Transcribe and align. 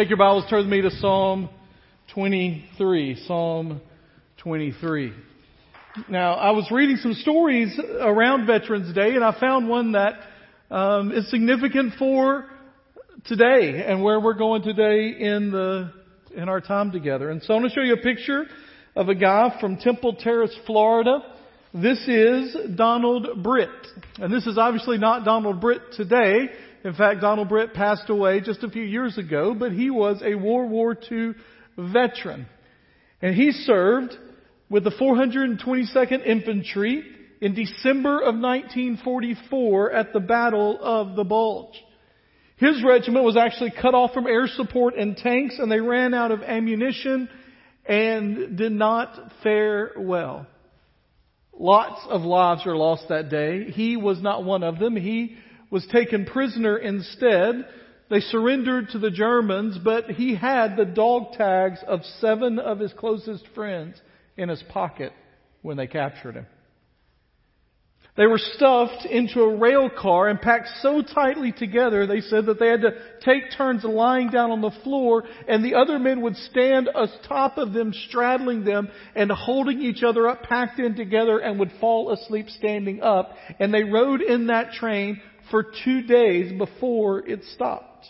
Take 0.00 0.10
your 0.10 0.18
Bibles, 0.18 0.44
turn 0.48 0.60
with 0.60 0.68
me 0.68 0.80
to 0.80 0.92
Psalm 0.92 1.48
23. 2.14 3.24
Psalm 3.26 3.80
23. 4.36 5.12
Now, 6.08 6.34
I 6.34 6.52
was 6.52 6.70
reading 6.70 6.98
some 6.98 7.14
stories 7.14 7.76
around 7.98 8.46
Veterans 8.46 8.94
Day, 8.94 9.16
and 9.16 9.24
I 9.24 9.36
found 9.40 9.68
one 9.68 9.90
that 9.92 10.12
um, 10.70 11.10
is 11.10 11.28
significant 11.32 11.94
for 11.98 12.44
today 13.26 13.82
and 13.84 14.00
where 14.00 14.20
we're 14.20 14.34
going 14.34 14.62
today 14.62 15.16
in 15.18 15.50
the 15.50 15.92
in 16.32 16.48
our 16.48 16.60
time 16.60 16.92
together. 16.92 17.30
And 17.30 17.42
so, 17.42 17.54
I 17.54 17.56
want 17.56 17.68
to 17.68 17.74
show 17.74 17.84
you 17.84 17.94
a 17.94 17.96
picture 17.96 18.44
of 18.94 19.08
a 19.08 19.16
guy 19.16 19.58
from 19.60 19.78
Temple 19.78 20.14
Terrace, 20.14 20.56
Florida. 20.64 21.24
This 21.74 21.98
is 22.06 22.56
Donald 22.76 23.42
Britt, 23.42 23.68
and 24.20 24.32
this 24.32 24.46
is 24.46 24.58
obviously 24.58 24.98
not 24.98 25.24
Donald 25.24 25.60
Britt 25.60 25.80
today. 25.94 26.50
In 26.84 26.94
fact, 26.94 27.20
Donald 27.20 27.48
Britt 27.48 27.74
passed 27.74 28.08
away 28.08 28.40
just 28.40 28.62
a 28.62 28.70
few 28.70 28.84
years 28.84 29.18
ago, 29.18 29.54
but 29.54 29.72
he 29.72 29.90
was 29.90 30.22
a 30.24 30.34
World 30.34 30.70
War 30.70 30.96
II 31.10 31.32
veteran. 31.76 32.46
And 33.20 33.34
he 33.34 33.50
served 33.50 34.16
with 34.70 34.84
the 34.84 34.90
422nd 34.90 36.24
Infantry 36.24 37.04
in 37.40 37.54
December 37.54 38.20
of 38.20 38.34
1944 38.34 39.92
at 39.92 40.12
the 40.12 40.20
Battle 40.20 40.78
of 40.80 41.16
the 41.16 41.24
Bulge. 41.24 41.74
His 42.56 42.82
regiment 42.84 43.24
was 43.24 43.36
actually 43.36 43.72
cut 43.80 43.94
off 43.94 44.12
from 44.12 44.26
air 44.26 44.48
support 44.48 44.96
and 44.96 45.16
tanks 45.16 45.56
and 45.58 45.70
they 45.70 45.80
ran 45.80 46.12
out 46.12 46.32
of 46.32 46.42
ammunition 46.42 47.28
and 47.86 48.56
did 48.56 48.72
not 48.72 49.32
fare 49.42 49.92
well. 49.96 50.46
Lots 51.56 52.00
of 52.08 52.22
lives 52.22 52.64
were 52.66 52.76
lost 52.76 53.08
that 53.08 53.30
day. 53.30 53.70
He 53.70 53.96
was 53.96 54.20
not 54.20 54.44
one 54.44 54.62
of 54.62 54.78
them. 54.78 54.96
He 54.96 55.36
was 55.70 55.86
taken 55.92 56.24
prisoner 56.24 56.76
instead. 56.76 57.66
They 58.10 58.20
surrendered 58.20 58.90
to 58.90 58.98
the 58.98 59.10
Germans, 59.10 59.78
but 59.82 60.10
he 60.10 60.34
had 60.34 60.76
the 60.76 60.84
dog 60.84 61.32
tags 61.32 61.80
of 61.86 62.00
seven 62.20 62.58
of 62.58 62.78
his 62.78 62.92
closest 62.92 63.46
friends 63.54 64.00
in 64.36 64.48
his 64.48 64.62
pocket 64.70 65.12
when 65.62 65.76
they 65.76 65.86
captured 65.86 66.36
him. 66.36 66.46
They 68.18 68.26
were 68.26 68.38
stuffed 68.38 69.04
into 69.04 69.42
a 69.42 69.56
rail 69.56 69.88
car 69.88 70.26
and 70.26 70.40
packed 70.40 70.68
so 70.82 71.02
tightly 71.02 71.52
together, 71.52 72.04
they 72.04 72.20
said 72.20 72.46
that 72.46 72.58
they 72.58 72.66
had 72.66 72.80
to 72.80 72.96
take 73.20 73.52
turns 73.56 73.84
lying 73.84 74.30
down 74.30 74.50
on 74.50 74.60
the 74.60 74.72
floor 74.82 75.22
and 75.46 75.64
the 75.64 75.76
other 75.76 76.00
men 76.00 76.22
would 76.22 76.34
stand 76.34 76.88
atop 76.92 77.58
of 77.58 77.72
them, 77.72 77.92
straddling 78.08 78.64
them 78.64 78.88
and 79.14 79.30
holding 79.30 79.80
each 79.80 80.02
other 80.02 80.26
up, 80.26 80.42
packed 80.42 80.80
in 80.80 80.96
together 80.96 81.38
and 81.38 81.60
would 81.60 81.70
fall 81.80 82.10
asleep 82.10 82.50
standing 82.50 83.02
up. 83.02 83.36
And 83.60 83.72
they 83.72 83.84
rode 83.84 84.20
in 84.20 84.48
that 84.48 84.72
train 84.72 85.20
for 85.50 85.64
two 85.84 86.02
days 86.02 86.52
before 86.56 87.26
it 87.26 87.44
stopped. 87.54 88.06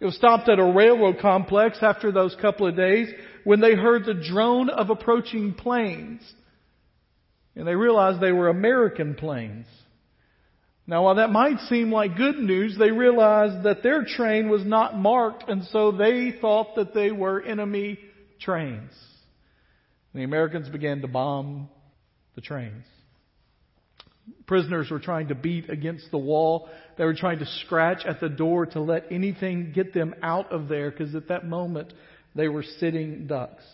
It 0.00 0.04
was 0.04 0.16
stopped 0.16 0.48
at 0.48 0.58
a 0.58 0.64
railroad 0.64 1.20
complex 1.20 1.78
after 1.80 2.10
those 2.10 2.34
couple 2.40 2.66
of 2.66 2.74
days 2.74 3.08
when 3.44 3.60
they 3.60 3.74
heard 3.74 4.04
the 4.04 4.14
drone 4.14 4.68
of 4.68 4.90
approaching 4.90 5.54
planes. 5.54 6.20
And 7.54 7.66
they 7.68 7.76
realized 7.76 8.20
they 8.20 8.32
were 8.32 8.48
American 8.48 9.14
planes. 9.14 9.66
Now 10.88 11.04
while 11.04 11.14
that 11.16 11.30
might 11.30 11.60
seem 11.68 11.92
like 11.92 12.16
good 12.16 12.38
news, 12.38 12.76
they 12.76 12.90
realized 12.90 13.62
that 13.62 13.84
their 13.84 14.04
train 14.04 14.48
was 14.48 14.64
not 14.64 14.96
marked 14.98 15.48
and 15.48 15.64
so 15.66 15.92
they 15.92 16.34
thought 16.40 16.74
that 16.74 16.94
they 16.94 17.12
were 17.12 17.40
enemy 17.40 17.98
trains. 18.40 18.90
The 20.14 20.24
Americans 20.24 20.68
began 20.68 21.00
to 21.02 21.08
bomb 21.08 21.68
the 22.34 22.40
trains. 22.40 22.84
Prisoners 24.46 24.90
were 24.90 25.00
trying 25.00 25.28
to 25.28 25.34
beat 25.34 25.70
against 25.70 26.10
the 26.10 26.18
wall. 26.18 26.68
They 26.96 27.04
were 27.04 27.14
trying 27.14 27.38
to 27.40 27.46
scratch 27.64 28.04
at 28.06 28.20
the 28.20 28.28
door 28.28 28.66
to 28.66 28.80
let 28.80 29.10
anything 29.10 29.72
get 29.74 29.94
them 29.94 30.14
out 30.22 30.52
of 30.52 30.68
there 30.68 30.90
because 30.90 31.14
at 31.14 31.28
that 31.28 31.46
moment 31.46 31.92
they 32.34 32.48
were 32.48 32.62
sitting 32.62 33.26
ducks. 33.26 33.64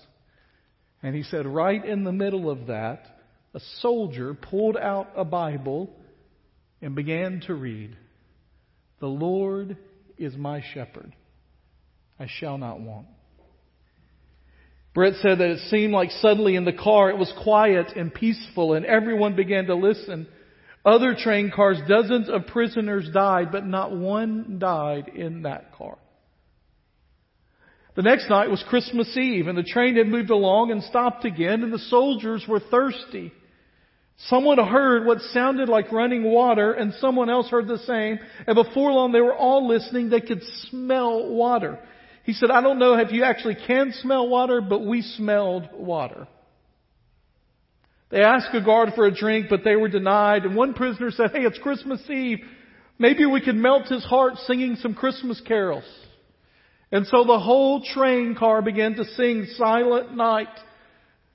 And 1.03 1.15
he 1.15 1.23
said, 1.23 1.47
right 1.47 1.85
in 1.85 2.05
the 2.05 2.13
middle 2.13 2.51
of 2.51 2.67
that, 2.69 3.07
a 3.55 3.61
soldier 3.81 4.35
pulled 4.35 4.77
out 4.77 5.09
a 5.17 5.25
Bible 5.25 5.91
and 6.81 6.95
began 6.95 7.41
to 7.47 7.55
read, 7.55 7.97
The 9.01 9.07
Lord 9.07 9.77
is 10.17 10.37
my 10.37 10.63
shepherd. 10.75 11.15
I 12.19 12.27
shall 12.29 12.59
not 12.59 12.81
want. 12.81 13.07
Britt 14.95 15.15
said 15.23 15.39
that 15.39 15.51
it 15.51 15.71
seemed 15.71 15.93
like 15.93 16.11
suddenly 16.11 16.57
in 16.57 16.65
the 16.65 16.73
car 16.73 17.11
it 17.11 17.19
was 17.19 17.33
quiet 17.43 17.93
and 17.95 18.13
peaceful 18.13 18.75
and 18.75 18.85
everyone 18.85 19.37
began 19.37 19.67
to 19.67 19.77
listen. 19.77 20.27
Other 20.85 21.15
train 21.15 21.51
cars, 21.55 21.79
dozens 21.89 22.29
of 22.29 22.47
prisoners 22.47 23.09
died, 23.13 23.53
but 23.53 23.67
not 23.67 23.95
one 23.95 24.59
died 24.59 25.09
in 25.15 25.43
that 25.43 25.73
car. 25.75 25.99
The 27.97 28.03
next 28.03 28.31
night 28.31 28.49
was 28.49 28.65
Christmas 28.69 29.17
Eve, 29.17 29.49
and 29.49 29.59
the 29.59 29.65
train 29.65 29.97
had 29.97 30.07
moved 30.07 30.31
along 30.31 30.71
and 30.71 30.83
stopped 30.85 31.25
again, 31.25 31.65
and 31.65 31.73
the 31.73 31.81
soldiers 31.81 32.45
were 32.49 32.61
thirsty. 32.61 33.33
Someone 34.27 34.59
heard 34.59 35.05
what 35.05 35.21
sounded 35.33 35.69
like 35.69 35.91
running 35.91 36.25
water, 36.25 36.73
and 36.73 36.95
someone 37.01 37.29
else 37.29 37.49
heard 37.49 37.67
the 37.67 37.79
same, 37.79 38.19
and 38.47 38.55
before 38.55 38.93
long 38.93 39.13
they 39.13 39.21
were 39.21 39.35
all 39.35 39.67
listening. 39.67 40.11
They 40.11 40.21
could 40.21 40.43
smell 40.71 41.29
water. 41.29 41.79
He 42.25 42.33
said, 42.35 42.51
I 42.51 42.61
don't 42.61 42.79
know 42.79 42.95
if 42.95 43.11
you 43.11 43.25
actually 43.25 43.57
can 43.67 43.93
smell 44.01 44.29
water, 44.29 44.61
but 44.61 44.85
we 44.85 45.03
smelled 45.03 45.69
water. 45.73 46.29
They 48.11 48.23
asked 48.23 48.55
a 48.55 48.63
guard 48.63 48.91
for 48.95 49.07
a 49.07 49.15
drink, 49.15 49.47
but 49.51 49.65
they 49.65 49.77
were 49.77 49.89
denied. 49.89 50.45
And 50.45 50.57
one 50.57 50.75
prisoner 50.75 51.11
said, 51.11 51.31
Hey, 51.33 51.43
it's 51.43 51.59
Christmas 51.59 52.01
Eve. 52.09 52.39
Maybe 52.99 53.27
we 53.27 53.41
could 53.41 53.55
melt 53.55 53.89
his 53.89 54.05
heart 54.05 54.37
singing 54.47 54.77
some 54.77 54.95
Christmas 54.95 55.41
carols. 55.47 55.85
And 56.91 57.07
so 57.07 57.25
the 57.25 57.39
whole 57.39 57.83
train 57.83 58.35
car 58.35 58.63
began 58.63 58.95
to 58.95 59.05
sing 59.05 59.47
Silent 59.57 60.17
Night 60.17 60.49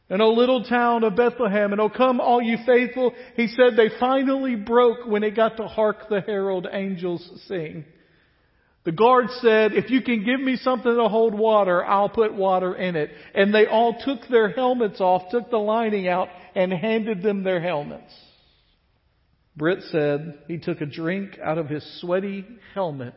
in 0.09 0.19
a 0.19 0.27
little 0.27 0.63
town 0.63 1.03
of 1.03 1.15
Bethlehem. 1.15 1.71
And 1.71 1.79
oh 1.79 1.89
come 1.89 2.19
all 2.19 2.41
you 2.41 2.57
faithful. 2.65 3.13
He 3.35 3.47
said 3.47 3.77
they 3.77 3.89
finally 3.99 4.55
broke 4.55 5.05
when 5.05 5.23
it 5.23 5.35
got 5.35 5.57
to 5.57 5.67
hark 5.67 6.09
the 6.09 6.21
herald 6.21 6.67
angels 6.71 7.29
sing. 7.47 7.85
The 8.85 8.91
guard 8.91 9.27
said, 9.41 9.73
if 9.73 9.89
you 9.89 10.01
can 10.01 10.25
give 10.25 10.41
me 10.41 10.57
something 10.57 10.93
to 10.93 11.07
hold 11.07 11.33
water, 11.33 11.85
I'll 11.85 12.09
put 12.09 12.33
water 12.33 12.75
in 12.75 12.97
it. 12.97 13.11
And 13.33 13.53
they 13.53 13.65
all 13.65 13.95
took 14.03 14.27
their 14.29 14.49
helmets 14.49 14.99
off, 14.99 15.31
took 15.31 15.49
the 15.49 15.57
lining 15.57 16.07
out, 16.07 16.27
and 16.53 16.73
handed 16.73 17.23
them 17.23 17.43
their 17.43 17.61
helmets. 17.61 18.13
Britt 19.55 19.83
said 19.91 20.39
he 20.47 20.57
took 20.57 20.81
a 20.81 20.85
drink 20.85 21.37
out 21.41 21.57
of 21.57 21.69
his 21.69 21.85
sweaty 22.01 22.45
helmet, 22.73 23.13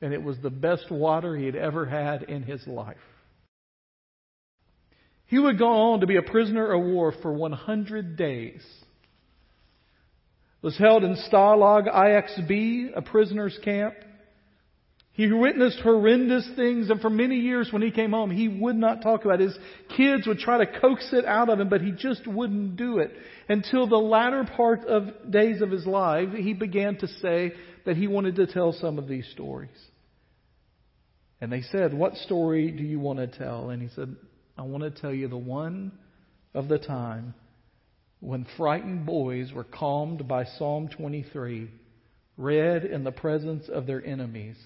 and 0.00 0.14
it 0.14 0.22
was 0.22 0.38
the 0.38 0.50
best 0.50 0.90
water 0.90 1.36
he 1.36 1.44
had 1.44 1.56
ever 1.56 1.84
had 1.84 2.22
in 2.22 2.42
his 2.42 2.66
life. 2.66 2.96
He 5.26 5.38
would 5.38 5.58
go 5.58 5.68
on 5.68 6.00
to 6.00 6.06
be 6.06 6.16
a 6.16 6.22
prisoner 6.22 6.72
of 6.72 6.82
war 6.82 7.12
for 7.20 7.32
100 7.32 8.16
days. 8.16 8.62
Was 10.62 10.76
held 10.78 11.04
in 11.04 11.16
Stalag 11.30 11.92
IXB, 11.92 12.96
a 12.96 13.02
prisoner's 13.02 13.58
camp. 13.62 13.94
He 15.20 15.30
witnessed 15.30 15.80
horrendous 15.80 16.48
things, 16.56 16.88
and 16.88 16.98
for 16.98 17.10
many 17.10 17.36
years 17.40 17.70
when 17.70 17.82
he 17.82 17.90
came 17.90 18.12
home, 18.12 18.30
he 18.30 18.48
would 18.48 18.76
not 18.76 19.02
talk 19.02 19.26
about 19.26 19.42
it. 19.42 19.48
His 19.48 19.58
kids 19.94 20.26
would 20.26 20.38
try 20.38 20.64
to 20.64 20.80
coax 20.80 21.10
it 21.12 21.26
out 21.26 21.50
of 21.50 21.60
him, 21.60 21.68
but 21.68 21.82
he 21.82 21.92
just 21.92 22.26
wouldn't 22.26 22.76
do 22.76 23.00
it. 23.00 23.10
Until 23.46 23.86
the 23.86 23.98
latter 23.98 24.48
part 24.56 24.86
of 24.86 25.30
days 25.30 25.60
of 25.60 25.70
his 25.70 25.84
life, 25.84 26.30
he 26.32 26.54
began 26.54 26.96
to 26.96 27.06
say 27.06 27.52
that 27.84 27.98
he 27.98 28.06
wanted 28.06 28.36
to 28.36 28.46
tell 28.46 28.72
some 28.72 28.98
of 28.98 29.08
these 29.08 29.28
stories. 29.32 29.76
And 31.42 31.52
they 31.52 31.60
said, 31.70 31.92
What 31.92 32.16
story 32.16 32.70
do 32.70 32.82
you 32.82 32.98
want 32.98 33.18
to 33.18 33.26
tell? 33.26 33.68
And 33.68 33.82
he 33.82 33.88
said, 33.94 34.16
I 34.56 34.62
want 34.62 34.84
to 34.84 35.02
tell 35.02 35.12
you 35.12 35.28
the 35.28 35.36
one 35.36 35.92
of 36.54 36.68
the 36.68 36.78
time 36.78 37.34
when 38.20 38.46
frightened 38.56 39.04
boys 39.04 39.52
were 39.52 39.64
calmed 39.64 40.26
by 40.26 40.46
Psalm 40.56 40.88
23, 40.88 41.70
read 42.38 42.86
in 42.86 43.04
the 43.04 43.12
presence 43.12 43.68
of 43.68 43.86
their 43.86 44.02
enemies 44.02 44.56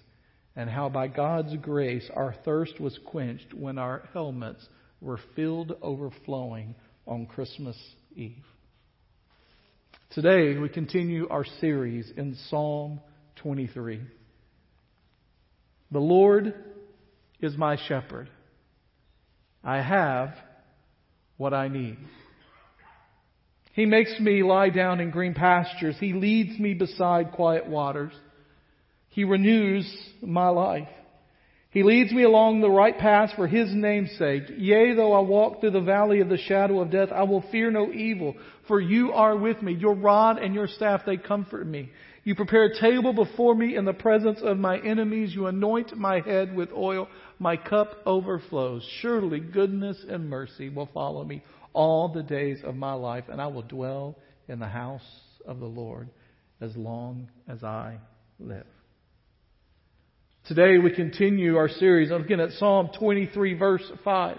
and 0.56 0.70
how 0.70 0.88
by 0.88 1.08
God's 1.08 1.56
grace 1.56 2.08
our 2.14 2.34
thirst 2.44 2.80
was 2.80 2.98
quenched 3.04 3.52
when 3.52 3.78
our 3.78 4.08
helmets 4.12 4.66
were 5.00 5.20
filled 5.34 5.76
overflowing 5.82 6.74
on 7.06 7.26
Christmas 7.26 7.76
Eve. 8.14 8.44
Today 10.10 10.56
we 10.56 10.68
continue 10.68 11.28
our 11.28 11.44
series 11.60 12.10
in 12.16 12.36
Psalm 12.48 13.00
23. 13.36 14.00
The 15.90 15.98
Lord 15.98 16.54
is 17.40 17.56
my 17.56 17.76
shepherd. 17.88 18.30
I 19.62 19.80
have 19.80 20.34
what 21.36 21.52
I 21.52 21.68
need. 21.68 21.98
He 23.72 23.86
makes 23.86 24.14
me 24.20 24.44
lie 24.44 24.70
down 24.70 25.00
in 25.00 25.10
green 25.10 25.34
pastures. 25.34 25.96
He 25.98 26.12
leads 26.12 26.60
me 26.60 26.74
beside 26.74 27.32
quiet 27.32 27.66
waters. 27.66 28.12
He 29.14 29.22
renews 29.22 29.86
my 30.20 30.48
life. 30.48 30.88
He 31.70 31.84
leads 31.84 32.10
me 32.10 32.24
along 32.24 32.60
the 32.60 32.70
right 32.70 32.98
path 32.98 33.30
for 33.36 33.46
His 33.46 33.72
name's 33.72 34.10
sake. 34.18 34.42
Yea, 34.56 34.94
though 34.94 35.12
I 35.12 35.20
walk 35.20 35.60
through 35.60 35.70
the 35.70 35.80
valley 35.80 36.18
of 36.18 36.28
the 36.28 36.36
shadow 36.36 36.80
of 36.80 36.90
death, 36.90 37.10
I 37.12 37.22
will 37.22 37.44
fear 37.52 37.70
no 37.70 37.92
evil, 37.92 38.34
for 38.66 38.80
you 38.80 39.12
are 39.12 39.36
with 39.36 39.62
me. 39.62 39.72
Your 39.72 39.94
rod 39.94 40.38
and 40.38 40.52
your 40.52 40.66
staff, 40.66 41.02
they 41.06 41.16
comfort 41.16 41.64
me. 41.64 41.90
You 42.24 42.34
prepare 42.34 42.64
a 42.64 42.80
table 42.80 43.12
before 43.12 43.54
me 43.54 43.76
in 43.76 43.84
the 43.84 43.92
presence 43.92 44.40
of 44.42 44.58
my 44.58 44.80
enemies. 44.80 45.32
You 45.32 45.46
anoint 45.46 45.96
my 45.96 46.18
head 46.18 46.52
with 46.52 46.70
oil. 46.72 47.06
My 47.38 47.56
cup 47.56 47.98
overflows. 48.04 48.84
Surely 49.00 49.38
goodness 49.38 50.04
and 50.08 50.28
mercy 50.28 50.70
will 50.70 50.88
follow 50.92 51.22
me 51.22 51.44
all 51.72 52.08
the 52.08 52.24
days 52.24 52.58
of 52.64 52.74
my 52.74 52.94
life, 52.94 53.24
and 53.28 53.40
I 53.40 53.46
will 53.46 53.62
dwell 53.62 54.18
in 54.48 54.58
the 54.58 54.66
house 54.66 55.08
of 55.46 55.60
the 55.60 55.66
Lord 55.66 56.08
as 56.60 56.74
long 56.74 57.28
as 57.46 57.62
I 57.62 57.98
live. 58.40 58.66
Today 60.46 60.76
we 60.76 60.94
continue 60.94 61.56
our 61.56 61.70
series 61.70 62.10
looking 62.10 62.38
at 62.38 62.50
Psalm 62.58 62.90
23 62.98 63.54
verse 63.54 63.90
5. 64.04 64.38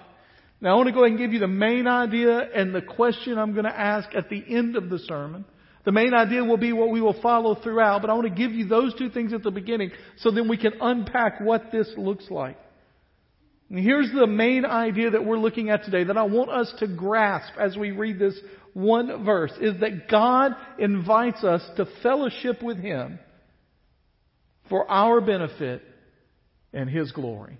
Now 0.62 0.74
I 0.74 0.76
want 0.76 0.86
to 0.86 0.94
go 0.94 1.00
ahead 1.00 1.14
and 1.14 1.18
give 1.18 1.34
you 1.34 1.40
the 1.40 1.48
main 1.48 1.88
idea 1.88 2.48
and 2.54 2.76
the 2.76 2.82
question 2.84 3.40
I'm 3.40 3.54
going 3.54 3.66
to 3.66 3.76
ask 3.76 4.10
at 4.14 4.30
the 4.30 4.44
end 4.48 4.76
of 4.76 4.92
the 4.92 5.00
sermon. 5.00 5.46
The 5.84 5.92
main 5.92 6.14
idea 6.14 6.44
will 6.44 6.58
be 6.58 6.74
what 6.74 6.92
we 6.92 7.02
will 7.02 7.20
follow 7.24 7.56
throughout, 7.56 8.02
but 8.02 8.12
I 8.12 8.14
want 8.14 8.28
to 8.28 8.36
give 8.36 8.52
you 8.52 8.68
those 8.68 8.94
two 8.94 9.10
things 9.10 9.34
at 9.34 9.42
the 9.42 9.50
beginning 9.50 9.90
so 10.18 10.30
then 10.30 10.48
we 10.48 10.58
can 10.58 10.74
unpack 10.80 11.42
what 11.42 11.72
this 11.72 11.92
looks 11.98 12.30
like. 12.30 12.60
And 13.72 13.80
here's 13.80 14.12
the 14.12 14.28
main 14.28 14.64
idea 14.64 15.10
that 15.10 15.26
we're 15.26 15.40
looking 15.40 15.72
at 15.72 15.86
today 15.86 16.04
that 16.04 16.18
I 16.18 16.24
want 16.24 16.52
us 16.52 16.72
to 16.82 16.88
grasp 16.88 17.52
as 17.60 17.76
we 17.76 17.90
read 17.90 18.20
this 18.20 18.40
one 18.74 19.26
verse 19.26 19.54
is 19.60 19.80
that 19.80 20.08
God 20.08 20.52
invites 20.78 21.44
us 21.44 21.68
to 21.78 21.88
fellowship 22.04 22.62
with 22.62 22.78
Him 22.78 23.18
for 24.70 24.88
our 24.88 25.20
benefit 25.20 25.82
and 26.76 26.90
His 26.90 27.12
glory. 27.12 27.58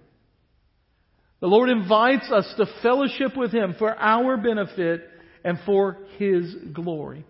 The 1.42 1.48
Lord 1.48 1.70
invites 1.70 2.32
us 2.32 2.52
to 2.58 2.66
fellowship 2.82 3.36
with 3.36 3.52
Him 3.52 3.76
for 3.80 3.96
our 3.96 4.38
benefit 4.38 5.02
and 5.44 5.58
for 5.66 5.98
His 6.18 6.56
glory. 6.74 7.26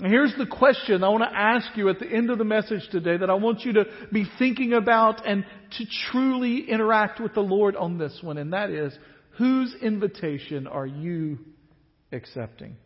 And 0.00 0.10
here's 0.10 0.34
the 0.38 0.46
question 0.46 1.04
I 1.04 1.10
want 1.10 1.24
to 1.24 1.38
ask 1.38 1.76
you 1.76 1.90
at 1.90 1.98
the 1.98 2.06
end 2.06 2.30
of 2.30 2.38
the 2.38 2.44
message 2.44 2.88
today 2.90 3.18
that 3.18 3.28
I 3.28 3.34
want 3.34 3.60
you 3.60 3.74
to 3.74 3.84
be 4.10 4.24
thinking 4.38 4.72
about 4.72 5.26
and 5.26 5.44
to 5.78 5.84
truly 6.10 6.70
interact 6.70 7.20
with 7.20 7.34
the 7.34 7.40
Lord 7.40 7.76
on 7.76 7.98
this 7.98 8.18
one, 8.22 8.38
and 8.38 8.54
that 8.54 8.70
is, 8.70 8.96
whose 9.36 9.74
invitation 9.82 10.66
are 10.66 10.86
you 10.86 11.38
accepting? 12.12 12.76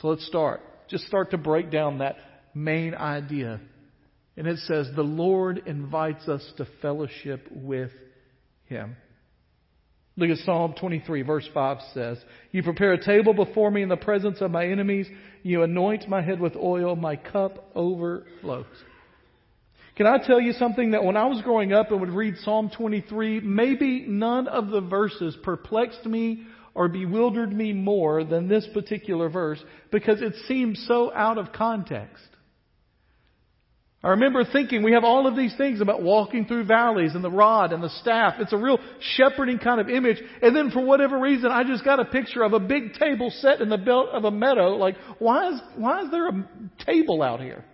So 0.00 0.08
let's 0.08 0.26
start. 0.26 0.60
Just 0.88 1.06
start 1.06 1.30
to 1.30 1.38
break 1.38 1.70
down 1.70 1.98
that 1.98 2.16
main 2.54 2.94
idea. 2.94 3.60
And 4.36 4.46
it 4.46 4.58
says, 4.60 4.88
the 4.94 5.02
Lord 5.02 5.62
invites 5.66 6.28
us 6.28 6.44
to 6.56 6.66
fellowship 6.82 7.46
with 7.50 7.90
Him. 8.66 8.96
Look 10.16 10.30
at 10.30 10.38
Psalm 10.44 10.74
23, 10.78 11.22
verse 11.22 11.48
5 11.52 11.78
says, 11.92 12.18
You 12.52 12.62
prepare 12.62 12.92
a 12.92 13.04
table 13.04 13.34
before 13.34 13.70
me 13.70 13.82
in 13.82 13.88
the 13.88 13.96
presence 13.96 14.40
of 14.40 14.50
my 14.50 14.66
enemies. 14.66 15.08
You 15.42 15.62
anoint 15.62 16.08
my 16.08 16.22
head 16.22 16.40
with 16.40 16.54
oil. 16.56 16.94
My 16.94 17.16
cup 17.16 17.70
overflows. 17.74 18.66
Can 19.96 20.06
I 20.06 20.18
tell 20.18 20.40
you 20.40 20.52
something 20.52 20.92
that 20.92 21.04
when 21.04 21.16
I 21.16 21.26
was 21.26 21.42
growing 21.42 21.72
up 21.72 21.90
and 21.90 22.00
would 22.00 22.10
read 22.10 22.34
Psalm 22.38 22.70
23, 22.76 23.40
maybe 23.40 24.04
none 24.08 24.48
of 24.48 24.68
the 24.68 24.80
verses 24.80 25.36
perplexed 25.42 26.04
me 26.04 26.44
or 26.74 26.88
bewildered 26.88 27.52
me 27.52 27.72
more 27.72 28.24
than 28.24 28.48
this 28.48 28.66
particular 28.72 29.28
verse 29.28 29.62
because 29.92 30.20
it 30.20 30.34
seemed 30.46 30.76
so 30.78 31.12
out 31.12 31.38
of 31.38 31.52
context. 31.52 32.24
I 34.04 34.10
remember 34.10 34.44
thinking 34.44 34.82
we 34.82 34.92
have 34.92 35.02
all 35.02 35.26
of 35.26 35.34
these 35.34 35.56
things 35.56 35.80
about 35.80 36.02
walking 36.02 36.44
through 36.44 36.64
valleys 36.64 37.14
and 37.14 37.24
the 37.24 37.30
rod 37.30 37.72
and 37.72 37.82
the 37.82 37.88
staff. 37.88 38.34
It's 38.38 38.52
a 38.52 38.56
real 38.58 38.78
shepherding 39.00 39.58
kind 39.58 39.80
of 39.80 39.88
image. 39.88 40.18
And 40.42 40.54
then 40.54 40.70
for 40.70 40.84
whatever 40.84 41.18
reason, 41.18 41.50
I 41.50 41.64
just 41.64 41.86
got 41.86 41.98
a 41.98 42.04
picture 42.04 42.42
of 42.42 42.52
a 42.52 42.60
big 42.60 42.92
table 42.94 43.32
set 43.34 43.62
in 43.62 43.70
the 43.70 43.78
belt 43.78 44.10
of 44.12 44.24
a 44.24 44.30
meadow. 44.30 44.76
Like, 44.76 44.96
why 45.18 45.48
is, 45.48 45.60
why 45.76 46.02
is 46.02 46.10
there 46.10 46.28
a 46.28 46.48
table 46.84 47.22
out 47.22 47.40
here? 47.40 47.64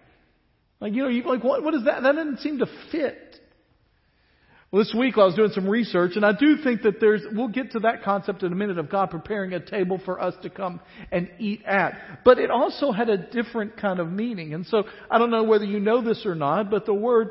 Like, 0.79 0.94
you 0.94 1.03
know, 1.03 1.09
you, 1.09 1.25
like, 1.25 1.43
what, 1.43 1.65
what 1.65 1.75
is 1.75 1.85
that? 1.87 2.05
That 2.05 2.15
doesn't 2.15 2.38
seem 2.38 2.59
to 2.59 2.67
fit. 2.93 3.30
Well, 4.72 4.84
this 4.84 4.94
week 4.94 5.19
I 5.19 5.25
was 5.25 5.34
doing 5.34 5.50
some 5.50 5.69
research, 5.69 6.12
and 6.14 6.25
I 6.25 6.31
do 6.31 6.56
think 6.62 6.82
that 6.82 7.00
there's, 7.00 7.22
we'll 7.32 7.49
get 7.49 7.72
to 7.72 7.81
that 7.81 8.05
concept 8.05 8.44
in 8.44 8.52
a 8.52 8.55
minute 8.55 8.78
of 8.78 8.88
God 8.88 9.11
preparing 9.11 9.52
a 9.52 9.58
table 9.58 10.00
for 10.05 10.22
us 10.22 10.34
to 10.43 10.50
come 10.50 10.81
and 11.11 11.28
eat 11.40 11.64
at. 11.67 12.20
But 12.25 12.38
it 12.38 12.52
also 12.52 12.93
had 12.93 13.08
a 13.08 13.17
different 13.17 13.76
kind 13.76 13.99
of 13.99 14.12
meaning. 14.12 14.55
And 14.55 14.64
so, 14.64 14.84
I 15.11 15.19
don't 15.19 15.32
know 15.32 15.43
whether 15.43 15.64
you 15.64 15.81
know 15.81 16.02
this 16.02 16.25
or 16.25 16.37
not, 16.37 16.70
but 16.70 16.87
the 16.87 16.94
word 16.94 17.31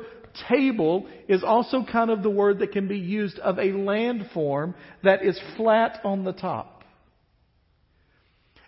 table 0.50 1.08
is 1.28 1.42
also 1.42 1.82
kind 1.90 2.10
of 2.10 2.22
the 2.22 2.28
word 2.28 2.58
that 2.58 2.72
can 2.72 2.88
be 2.88 2.98
used 2.98 3.38
of 3.38 3.58
a 3.58 3.68
landform 3.68 4.74
that 5.02 5.24
is 5.24 5.40
flat 5.56 6.00
on 6.04 6.24
the 6.24 6.32
top. 6.32 6.79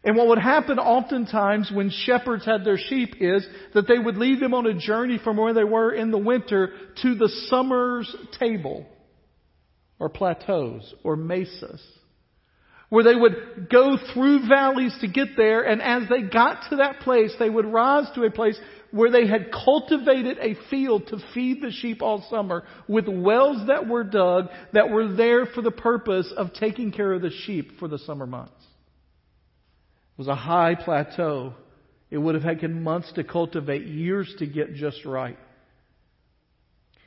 And 0.05 0.17
what 0.17 0.29
would 0.29 0.39
happen 0.39 0.79
oftentimes 0.79 1.71
when 1.73 1.91
shepherds 1.91 2.45
had 2.45 2.65
their 2.65 2.79
sheep 2.79 3.15
is 3.21 3.47
that 3.75 3.87
they 3.87 3.99
would 3.99 4.17
lead 4.17 4.41
them 4.41 4.53
on 4.53 4.67
a 4.67 4.75
journey 4.75 5.19
from 5.23 5.37
where 5.37 5.55
they 5.55 5.65
were 5.65 5.93
in 5.93 6.11
the 6.11 6.19
winter 6.19 6.73
to 7.03 7.15
the 7.15 7.29
summer's 7.49 8.15
table 8.39 8.87
or 10.01 10.09
plateaus 10.09 10.93
or 11.05 11.15
mesas 11.17 11.81
where 12.89 13.05
they 13.05 13.15
would 13.15 13.71
go 13.71 13.97
through 14.13 14.47
valleys 14.47 14.95
to 15.01 15.09
get 15.09 15.29
there. 15.35 15.63
And 15.63 15.81
as 15.81 16.11
they 16.11 16.21
got 16.21 16.69
to 16.69 16.77
that 16.77 17.01
place 17.01 17.33
they 17.39 17.49
would 17.49 17.65
rise 17.65 18.07
to 18.17 18.25
a 18.25 18.31
place 18.31 18.59
where 18.91 19.11
they 19.11 19.27
had 19.27 19.51
cultivated 19.51 20.37
a 20.39 20.57
field 20.69 21.07
to 21.07 21.19
feed 21.33 21.63
the 21.63 21.71
sheep 21.71 22.03
all 22.03 22.27
summer 22.29 22.65
with 22.89 23.07
wells 23.09 23.69
that 23.69 23.89
were 23.89 24.05
dug 24.05 24.49
that 24.75 24.91
were 24.91 25.15
there 25.15 25.47
for 25.47 25.63
the 25.63 25.71
purpose 25.71 26.31
of 26.37 26.53
taking 26.53 26.93
care 26.93 27.15
of 27.15 27.23
the 27.23 27.31
sheep 27.31 27.79
for 27.79 27.89
the 27.89 27.99
summer 27.99 28.27
months 28.27 28.53
was 30.23 30.29
a 30.29 30.37
high 30.37 30.77
plateau. 30.77 31.53
It 32.09 32.17
would 32.17 32.37
have 32.37 32.45
taken 32.45 32.85
months 32.85 33.11
to 33.15 33.25
cultivate, 33.25 33.89
years 33.89 34.33
to 34.39 34.47
get 34.47 34.75
just 34.75 35.05
right. 35.05 35.37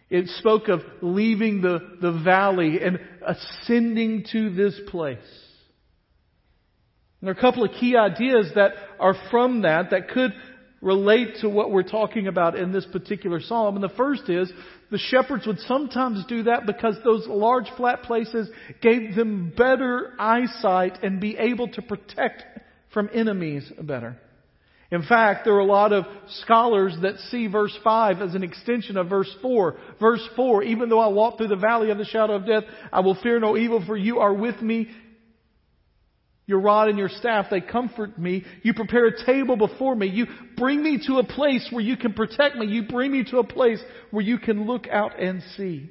It 0.10 0.28
spoke 0.40 0.68
of 0.68 0.82
leaving 1.02 1.62
the, 1.62 1.80
the 2.02 2.12
valley 2.12 2.82
and 2.82 3.00
ascending 3.26 4.26
to 4.34 4.54
this 4.54 4.78
place. 4.90 5.18
And 7.22 7.30
there 7.30 7.34
are 7.34 7.38
a 7.38 7.42
couple 7.42 7.64
of 7.64 7.72
key 7.80 7.96
ideas 7.96 8.52
that 8.56 8.74
are 9.00 9.16
from 9.32 9.62
that 9.62 9.92
that 9.92 10.10
could 10.10 10.34
relate 10.82 11.38
to 11.40 11.48
what 11.48 11.72
we're 11.72 11.84
talking 11.84 12.28
about 12.28 12.58
in 12.58 12.74
this 12.74 12.86
particular 12.86 13.40
psalm. 13.40 13.76
And 13.76 13.84
the 13.84 13.96
first 13.96 14.30
is 14.30 14.52
the 14.92 14.98
shepherds 14.98 15.48
would 15.48 15.60
sometimes 15.60 16.26
do 16.28 16.44
that 16.44 16.66
because 16.66 16.98
those 17.06 17.26
large 17.28 17.70
flat 17.78 18.04
places 18.04 18.50
gave 18.82 19.16
them 19.16 19.54
better 19.56 20.12
eyesight 20.20 21.02
and 21.02 21.22
be 21.22 21.38
able 21.38 21.70
to 21.70 21.82
protect 21.82 22.44
from 22.96 23.10
enemies 23.14 23.70
better. 23.80 24.18
In 24.90 25.04
fact, 25.04 25.44
there 25.44 25.54
are 25.56 25.60
a 25.60 25.66
lot 25.66 25.92
of 25.92 26.06
scholars 26.44 26.96
that 27.02 27.18
see 27.30 27.48
verse 27.48 27.78
5 27.84 28.22
as 28.22 28.36
an 28.36 28.44
extension 28.44 28.96
of 28.96 29.10
verse 29.10 29.30
4. 29.42 29.76
Verse 30.00 30.26
4, 30.36 30.64
even 30.64 30.90
though 30.90 31.00
I 31.00 31.08
walk 31.08 31.38
through 31.38 31.50
the 31.50 31.58
valley 31.58 31.92
of 31.92 31.98
the 31.98 32.06
shadow 32.06 32.36
of 32.36 32.48
death, 32.48 32.64
I 32.94 33.02
will 33.02 33.18
fear 33.22 33.40
no 33.40 33.58
evil 33.58 33.84
for 33.86 33.98
you 33.98 34.20
are 34.20 34.34
with 34.34 34.62
me. 34.62 34.88
Your 36.48 36.62
rod 36.62 36.88
and 36.88 36.98
your 36.98 37.10
staff, 37.10 37.48
they 37.52 37.60
comfort 37.60 38.18
me. 38.18 38.46
You 38.62 38.74
prepare 38.74 39.08
a 39.08 39.26
table 39.26 39.58
before 39.58 39.96
me. 39.96 40.08
You 40.08 40.28
bring 40.56 40.82
me 40.82 41.00
to 41.08 41.18
a 41.18 41.24
place 41.26 41.68
where 41.72 41.84
you 41.84 41.98
can 41.98 42.14
protect 42.14 42.56
me. 42.56 42.68
You 42.68 42.84
bring 42.84 43.12
me 43.12 43.26
to 43.32 43.40
a 43.40 43.44
place 43.44 43.82
where 44.12 44.24
you 44.24 44.38
can 44.38 44.66
look 44.66 44.88
out 44.88 45.20
and 45.20 45.42
see. 45.58 45.90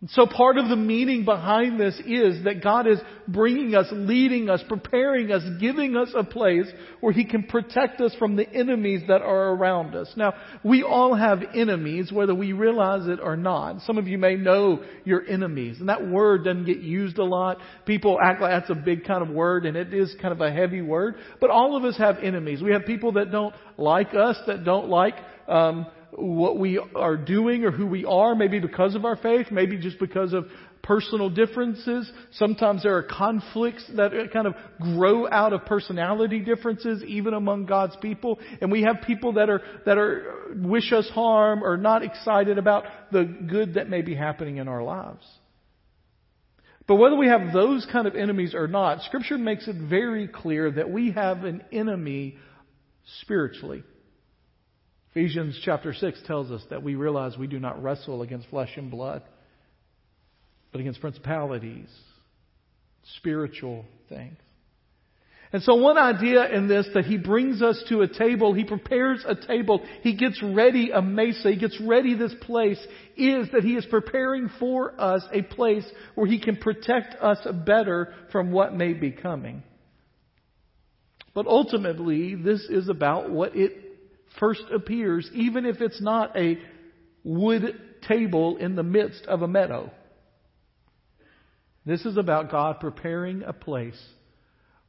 And 0.00 0.08
so 0.10 0.26
part 0.26 0.58
of 0.58 0.68
the 0.68 0.76
meaning 0.76 1.24
behind 1.24 1.80
this 1.80 2.00
is 2.06 2.44
that 2.44 2.62
God 2.62 2.86
is 2.86 3.00
bringing 3.26 3.74
us, 3.74 3.86
leading 3.90 4.48
us, 4.48 4.62
preparing 4.68 5.32
us, 5.32 5.42
giving 5.60 5.96
us 5.96 6.10
a 6.16 6.22
place 6.22 6.66
where 7.00 7.12
He 7.12 7.24
can 7.24 7.42
protect 7.42 8.00
us 8.00 8.14
from 8.16 8.36
the 8.36 8.48
enemies 8.48 9.02
that 9.08 9.22
are 9.22 9.48
around 9.54 9.96
us. 9.96 10.08
Now, 10.14 10.34
we 10.62 10.84
all 10.84 11.16
have 11.16 11.40
enemies, 11.52 12.12
whether 12.12 12.32
we 12.32 12.52
realize 12.52 13.08
it 13.08 13.18
or 13.20 13.36
not. 13.36 13.82
Some 13.82 13.98
of 13.98 14.06
you 14.06 14.18
may 14.18 14.36
know 14.36 14.84
your 15.04 15.26
enemies, 15.28 15.80
and 15.80 15.88
that 15.88 16.06
word 16.06 16.44
doesn't 16.44 16.66
get 16.66 16.78
used 16.78 17.18
a 17.18 17.24
lot. 17.24 17.58
People 17.84 18.20
act 18.22 18.40
like 18.40 18.52
that's 18.52 18.70
a 18.70 18.80
big 18.80 19.04
kind 19.04 19.28
of 19.28 19.30
word, 19.30 19.66
and 19.66 19.76
it 19.76 19.92
is 19.92 20.14
kind 20.22 20.32
of 20.32 20.40
a 20.40 20.52
heavy 20.52 20.80
word. 20.80 21.16
But 21.40 21.50
all 21.50 21.76
of 21.76 21.84
us 21.84 21.96
have 21.96 22.18
enemies. 22.22 22.62
We 22.62 22.70
have 22.70 22.84
people 22.86 23.12
that 23.12 23.32
don't 23.32 23.54
like 23.76 24.14
us, 24.14 24.36
that 24.46 24.62
don't 24.62 24.88
like 24.88 25.16
um, 25.48 25.86
what 26.20 26.58
we 26.58 26.78
are 26.94 27.16
doing 27.16 27.64
or 27.64 27.70
who 27.70 27.86
we 27.86 28.04
are, 28.04 28.34
maybe 28.34 28.58
because 28.58 28.94
of 28.94 29.04
our 29.04 29.16
faith, 29.16 29.46
maybe 29.50 29.78
just 29.78 29.98
because 29.98 30.32
of 30.32 30.46
personal 30.82 31.30
differences. 31.30 32.10
Sometimes 32.32 32.82
there 32.82 32.96
are 32.96 33.02
conflicts 33.02 33.84
that 33.96 34.30
kind 34.32 34.46
of 34.46 34.54
grow 34.80 35.28
out 35.28 35.52
of 35.52 35.64
personality 35.66 36.40
differences, 36.40 37.02
even 37.04 37.34
among 37.34 37.66
God's 37.66 37.96
people. 37.96 38.38
And 38.60 38.72
we 38.72 38.82
have 38.82 39.02
people 39.06 39.34
that 39.34 39.48
are, 39.50 39.62
that 39.86 39.98
are, 39.98 40.54
wish 40.54 40.92
us 40.92 41.08
harm 41.10 41.62
or 41.62 41.76
not 41.76 42.02
excited 42.02 42.58
about 42.58 42.84
the 43.12 43.24
good 43.24 43.74
that 43.74 43.88
may 43.88 44.02
be 44.02 44.14
happening 44.14 44.56
in 44.56 44.68
our 44.68 44.82
lives. 44.82 45.26
But 46.86 46.96
whether 46.96 47.16
we 47.16 47.28
have 47.28 47.52
those 47.52 47.86
kind 47.92 48.06
of 48.06 48.16
enemies 48.16 48.54
or 48.54 48.66
not, 48.66 49.02
Scripture 49.02 49.36
makes 49.36 49.68
it 49.68 49.76
very 49.76 50.26
clear 50.26 50.70
that 50.70 50.90
we 50.90 51.12
have 51.12 51.44
an 51.44 51.62
enemy 51.70 52.38
spiritually. 53.20 53.84
Ephesians 55.10 55.58
chapter 55.64 55.94
6 55.94 56.20
tells 56.26 56.50
us 56.50 56.62
that 56.70 56.82
we 56.82 56.94
realize 56.94 57.36
we 57.36 57.46
do 57.46 57.58
not 57.58 57.82
wrestle 57.82 58.22
against 58.22 58.48
flesh 58.48 58.76
and 58.76 58.90
blood, 58.90 59.22
but 60.70 60.80
against 60.80 61.00
principalities, 61.00 61.88
spiritual 63.16 63.84
things. 64.08 64.36
And 65.50 65.62
so 65.62 65.76
one 65.76 65.96
idea 65.96 66.50
in 66.50 66.68
this 66.68 66.86
that 66.92 67.06
he 67.06 67.16
brings 67.16 67.62
us 67.62 67.82
to 67.88 68.02
a 68.02 68.08
table, 68.08 68.52
he 68.52 68.64
prepares 68.64 69.24
a 69.26 69.34
table, 69.34 69.82
he 70.02 70.14
gets 70.14 70.42
ready 70.42 70.90
a 70.90 71.00
mesa, 71.00 71.50
he 71.50 71.56
gets 71.56 71.80
ready 71.80 72.14
this 72.14 72.34
place, 72.42 72.78
is 73.16 73.48
that 73.52 73.64
he 73.64 73.74
is 73.74 73.86
preparing 73.86 74.50
for 74.58 74.92
us 75.00 75.22
a 75.32 75.40
place 75.40 75.86
where 76.14 76.26
he 76.26 76.38
can 76.38 76.56
protect 76.56 77.14
us 77.14 77.38
better 77.64 78.12
from 78.30 78.52
what 78.52 78.74
may 78.74 78.92
be 78.92 79.10
coming. 79.10 79.62
But 81.34 81.46
ultimately, 81.46 82.34
this 82.34 82.66
is 82.68 82.90
about 82.90 83.30
what 83.30 83.56
it 83.56 83.87
first 84.38 84.62
appears, 84.72 85.28
even 85.34 85.66
if 85.66 85.80
it's 85.80 86.00
not 86.00 86.36
a 86.36 86.58
wood 87.24 87.78
table 88.06 88.56
in 88.56 88.76
the 88.76 88.82
midst 88.82 89.26
of 89.26 89.42
a 89.42 89.48
meadow. 89.48 89.90
This 91.84 92.04
is 92.04 92.16
about 92.16 92.50
God 92.50 92.80
preparing 92.80 93.42
a 93.42 93.52
place 93.52 94.00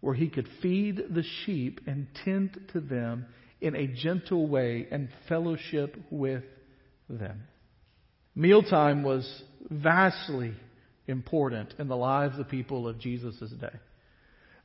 where 0.01 0.13
he 0.15 0.29
could 0.29 0.47
feed 0.61 1.01
the 1.09 1.23
sheep 1.45 1.81
and 1.87 2.07
tend 2.25 2.59
to 2.73 2.79
them 2.79 3.25
in 3.61 3.75
a 3.75 3.87
gentle 3.87 4.47
way 4.47 4.87
and 4.91 5.09
fellowship 5.27 5.97
with 6.09 6.43
them. 7.09 7.43
Mealtime 8.35 9.03
was 9.03 9.43
vastly 9.69 10.53
important 11.07 11.73
in 11.79 11.87
the 11.87 11.97
lives 11.97 12.39
of 12.39 12.47
people 12.47 12.87
of 12.87 12.99
Jesus' 12.99 13.51
day. 13.59 13.77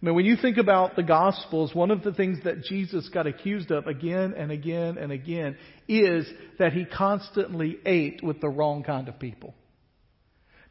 I 0.04 0.06
mean, 0.08 0.16
when 0.16 0.26
you 0.26 0.37
think 0.37 0.58
about 0.58 0.96
the 0.96 1.02
Gospels, 1.02 1.75
one 1.75 1.90
of 1.90 2.02
the 2.02 2.12
things 2.12 2.37
that 2.44 2.62
Jesus 2.62 3.08
got 3.08 3.26
accused 3.26 3.70
of 3.70 3.87
again 3.87 4.34
and 4.37 4.50
again 4.50 4.99
and 4.99 5.11
again 5.11 5.56
is 5.88 6.28
that 6.58 6.75
he 6.75 6.84
constantly 6.84 7.78
ate 7.87 8.23
with 8.23 8.38
the 8.42 8.50
wrong 8.50 8.82
kind 8.82 9.08
of 9.08 9.18
people 9.18 9.54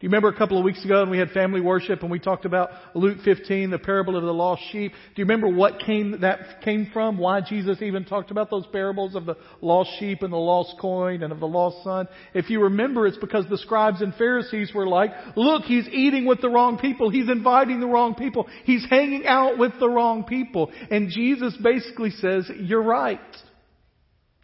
you 0.04 0.10
remember 0.10 0.28
a 0.28 0.38
couple 0.38 0.58
of 0.58 0.66
weeks 0.66 0.84
ago 0.84 1.00
when 1.00 1.12
we 1.12 1.18
had 1.18 1.30
family 1.30 1.62
worship 1.62 2.02
and 2.02 2.12
we 2.12 2.20
talked 2.20 2.44
about 2.44 2.72
Luke 2.94 3.20
15, 3.24 3.70
the 3.70 3.80
parable 3.80 4.18
of 4.18 4.24
the 4.24 4.34
lost 4.34 4.62
sheep? 4.70 4.92
Do 4.92 5.22
you 5.22 5.24
remember 5.24 5.48
what 5.48 5.80
came, 5.80 6.20
that 6.20 6.62
came 6.62 6.90
from? 6.92 7.18
Why 7.18 7.40
Jesus 7.40 7.82
even 7.82 8.04
talked 8.04 8.30
about 8.30 8.50
those 8.50 8.66
parables 8.74 9.16
of 9.16 9.26
the 9.26 9.38
lost 9.62 9.92
sheep 10.00 10.22
and 10.22 10.34
the 10.34 10.36
lost 10.36 10.76
coin 10.78 11.24
and 11.24 11.32
of 11.32 11.40
the 11.40 11.48
lost 11.48 11.86
son? 11.86 12.10
If 12.34 12.50
you 12.50 12.64
remember, 12.64 13.08
it's 13.08 13.16
because 13.16 13.46
the 13.50 13.58
scribes 13.58 14.02
and 14.02 14.14
Pharisees 14.16 14.74
were 14.76 14.86
like, 14.86 15.12
look, 15.38 15.64
he's 15.64 15.88
eating 15.88 16.26
with 16.26 16.42
the 16.42 16.50
wrong 16.50 16.80
people. 16.80 17.10
He's 17.10 17.30
inviting 17.30 17.80
the 17.80 17.88
wrong 17.88 18.14
people. 18.14 18.50
He's 18.66 18.86
hanging 18.90 19.26
out 19.26 19.58
with 19.58 19.72
the 19.80 19.88
wrong 19.88 20.26
people. 20.26 20.70
And 20.92 21.12
Jesus 21.12 21.56
basically 21.64 22.10
says, 22.10 22.52
you're 22.60 22.84
right. 22.84 23.22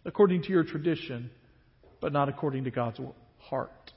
According 0.06 0.44
to 0.44 0.48
your 0.48 0.64
tradition, 0.64 1.30
but 2.00 2.14
not 2.14 2.30
according 2.30 2.64
to 2.64 2.70
God's 2.70 2.98
heart. 3.40 3.89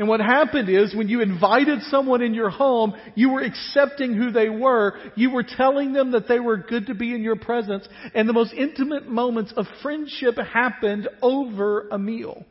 And 0.00 0.08
what 0.08 0.20
happened 0.20 0.70
is 0.70 0.94
when 0.94 1.10
you 1.10 1.20
invited 1.20 1.82
someone 1.82 2.22
in 2.22 2.32
your 2.32 2.48
home, 2.48 2.94
you 3.14 3.28
were 3.28 3.42
accepting 3.42 4.14
who 4.14 4.30
they 4.30 4.48
were. 4.48 4.94
You 5.14 5.30
were 5.30 5.42
telling 5.42 5.92
them 5.92 6.12
that 6.12 6.26
they 6.26 6.40
were 6.40 6.56
good 6.56 6.86
to 6.86 6.94
be 6.94 7.14
in 7.14 7.22
your 7.22 7.36
presence. 7.36 7.86
And 8.14 8.26
the 8.26 8.32
most 8.32 8.54
intimate 8.54 9.06
moments 9.06 9.52
of 9.54 9.66
friendship 9.82 10.38
happened 10.38 11.06
over 11.20 11.86
a 11.90 11.98
meal. 11.98 12.46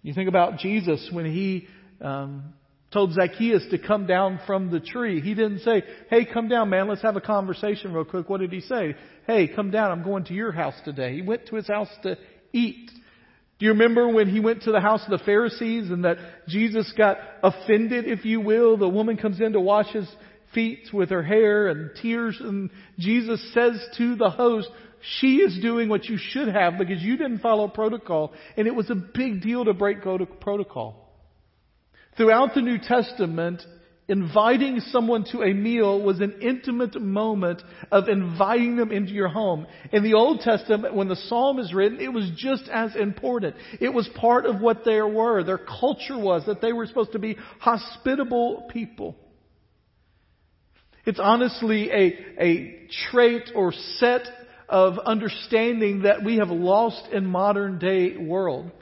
You 0.00 0.14
think 0.14 0.30
about 0.30 0.56
Jesus 0.56 1.10
when 1.12 1.26
he 1.26 1.68
um, 2.00 2.54
told 2.90 3.12
Zacchaeus 3.12 3.66
to 3.70 3.78
come 3.78 4.06
down 4.06 4.40
from 4.46 4.70
the 4.70 4.80
tree. 4.80 5.20
He 5.20 5.34
didn't 5.34 5.58
say, 5.58 5.82
hey, 6.08 6.24
come 6.24 6.48
down, 6.48 6.70
man, 6.70 6.88
let's 6.88 7.02
have 7.02 7.16
a 7.16 7.20
conversation 7.20 7.92
real 7.92 8.06
quick. 8.06 8.30
What 8.30 8.40
did 8.40 8.50
he 8.50 8.62
say? 8.62 8.96
Hey, 9.26 9.46
come 9.46 9.70
down, 9.70 9.90
I'm 9.90 10.04
going 10.04 10.24
to 10.24 10.32
your 10.32 10.52
house 10.52 10.80
today. 10.86 11.16
He 11.16 11.20
went 11.20 11.48
to 11.48 11.56
his 11.56 11.68
house 11.68 11.90
to 12.04 12.16
eat. 12.54 12.90
Do 13.60 13.66
you 13.66 13.72
remember 13.72 14.08
when 14.08 14.28
he 14.28 14.40
went 14.40 14.62
to 14.62 14.72
the 14.72 14.80
house 14.80 15.02
of 15.04 15.10
the 15.10 15.24
Pharisees 15.24 15.90
and 15.90 16.06
that 16.06 16.16
Jesus 16.48 16.90
got 16.96 17.18
offended, 17.42 18.06
if 18.06 18.24
you 18.24 18.40
will? 18.40 18.78
The 18.78 18.88
woman 18.88 19.18
comes 19.18 19.38
in 19.38 19.52
to 19.52 19.60
wash 19.60 19.92
his 19.92 20.08
feet 20.54 20.88
with 20.94 21.10
her 21.10 21.22
hair 21.22 21.68
and 21.68 21.90
tears 22.00 22.38
and 22.40 22.70
Jesus 22.98 23.52
says 23.52 23.78
to 23.98 24.16
the 24.16 24.30
host, 24.30 24.68
she 25.18 25.36
is 25.36 25.60
doing 25.60 25.90
what 25.90 26.06
you 26.06 26.16
should 26.18 26.48
have 26.48 26.78
because 26.78 27.02
you 27.02 27.18
didn't 27.18 27.40
follow 27.40 27.68
protocol 27.68 28.32
and 28.56 28.66
it 28.66 28.74
was 28.74 28.88
a 28.88 28.94
big 28.94 29.42
deal 29.42 29.66
to 29.66 29.74
break 29.74 29.98
protocol. 30.40 31.10
Throughout 32.16 32.54
the 32.54 32.62
New 32.62 32.78
Testament, 32.78 33.62
Inviting 34.10 34.80
someone 34.80 35.22
to 35.30 35.42
a 35.42 35.54
meal 35.54 36.02
was 36.02 36.18
an 36.18 36.40
intimate 36.42 37.00
moment 37.00 37.62
of 37.92 38.08
inviting 38.08 38.74
them 38.74 38.90
into 38.90 39.12
your 39.12 39.28
home. 39.28 39.68
In 39.92 40.02
the 40.02 40.14
Old 40.14 40.40
Testament, 40.40 40.96
when 40.96 41.06
the 41.06 41.14
psalm 41.14 41.60
is 41.60 41.72
written, 41.72 42.00
it 42.00 42.12
was 42.12 42.28
just 42.36 42.64
as 42.72 42.96
important. 42.96 43.54
It 43.80 43.90
was 43.90 44.10
part 44.16 44.46
of 44.46 44.60
what 44.60 44.84
they 44.84 45.00
were. 45.00 45.44
Their 45.44 45.58
culture 45.58 46.18
was 46.18 46.44
that 46.46 46.60
they 46.60 46.72
were 46.72 46.86
supposed 46.86 47.12
to 47.12 47.20
be 47.20 47.36
hospitable 47.60 48.68
people. 48.72 49.14
It's 51.06 51.20
honestly 51.22 51.92
a, 51.92 52.42
a 52.42 52.88
trait 53.12 53.52
or 53.54 53.72
set 53.98 54.22
of 54.68 54.98
understanding 54.98 56.02
that 56.02 56.24
we 56.24 56.38
have 56.38 56.50
lost 56.50 57.12
in 57.12 57.26
modern 57.26 57.78
day 57.78 58.16
world. 58.16 58.72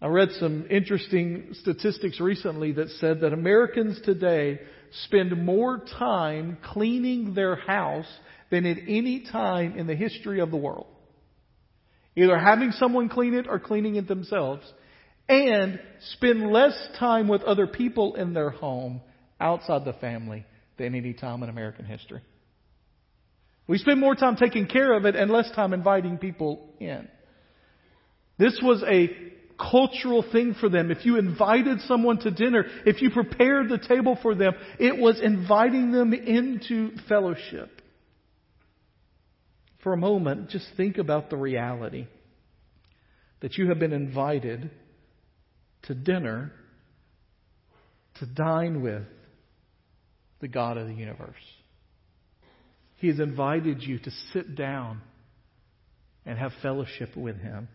I 0.00 0.08
read 0.08 0.28
some 0.38 0.66
interesting 0.68 1.48
statistics 1.54 2.20
recently 2.20 2.72
that 2.72 2.90
said 3.00 3.20
that 3.20 3.32
Americans 3.32 3.98
today 4.04 4.60
spend 5.04 5.44
more 5.44 5.82
time 5.98 6.58
cleaning 6.62 7.34
their 7.34 7.56
house 7.56 8.06
than 8.50 8.66
at 8.66 8.76
any 8.86 9.26
time 9.32 9.78
in 9.78 9.86
the 9.86 9.96
history 9.96 10.40
of 10.40 10.50
the 10.50 10.56
world. 10.56 10.86
Either 12.14 12.38
having 12.38 12.72
someone 12.72 13.08
clean 13.08 13.34
it 13.34 13.46
or 13.48 13.58
cleaning 13.58 13.96
it 13.96 14.08
themselves. 14.08 14.62
And 15.28 15.80
spend 16.12 16.52
less 16.52 16.76
time 17.00 17.26
with 17.26 17.42
other 17.42 17.66
people 17.66 18.14
in 18.14 18.32
their 18.32 18.50
home 18.50 19.00
outside 19.40 19.84
the 19.84 19.92
family 19.94 20.46
than 20.78 20.94
any 20.94 21.14
time 21.14 21.42
in 21.42 21.48
American 21.48 21.84
history. 21.84 22.20
We 23.66 23.78
spend 23.78 23.98
more 23.98 24.14
time 24.14 24.36
taking 24.36 24.66
care 24.66 24.96
of 24.96 25.04
it 25.04 25.16
and 25.16 25.30
less 25.30 25.50
time 25.50 25.72
inviting 25.72 26.18
people 26.18 26.68
in. 26.78 27.08
This 28.38 28.60
was 28.62 28.84
a 28.86 29.08
cultural 29.58 30.24
thing 30.32 30.54
for 30.58 30.68
them. 30.68 30.90
If 30.90 31.04
you 31.04 31.18
invited 31.18 31.80
someone 31.82 32.18
to 32.20 32.30
dinner, 32.30 32.64
if 32.84 33.02
you 33.02 33.10
prepared 33.10 33.68
the 33.68 33.78
table 33.78 34.18
for 34.20 34.34
them, 34.34 34.54
it 34.78 34.96
was 34.98 35.20
inviting 35.20 35.92
them 35.92 36.12
into 36.12 36.92
fellowship. 37.08 37.70
For 39.82 39.92
a 39.92 39.96
moment, 39.96 40.50
just 40.50 40.66
think 40.76 40.98
about 40.98 41.30
the 41.30 41.36
reality 41.36 42.06
that 43.40 43.56
you 43.56 43.68
have 43.68 43.78
been 43.78 43.92
invited 43.92 44.70
to 45.82 45.94
dinner 45.94 46.52
to 48.18 48.26
dine 48.26 48.82
with 48.82 49.04
the 50.40 50.48
God 50.48 50.76
of 50.76 50.86
the 50.88 50.94
universe. 50.94 51.34
He 52.96 53.08
has 53.08 53.20
invited 53.20 53.82
you 53.82 53.98
to 53.98 54.10
sit 54.32 54.56
down 54.56 55.02
and 56.24 56.38
have 56.38 56.52
fellowship 56.62 57.16
with 57.16 57.38
Him 57.38 57.68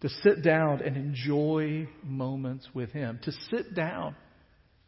to 0.00 0.08
sit 0.22 0.42
down 0.42 0.82
and 0.82 0.96
enjoy 0.96 1.88
moments 2.02 2.66
with 2.74 2.90
Him, 2.90 3.20
to 3.24 3.32
sit 3.50 3.74
down 3.74 4.16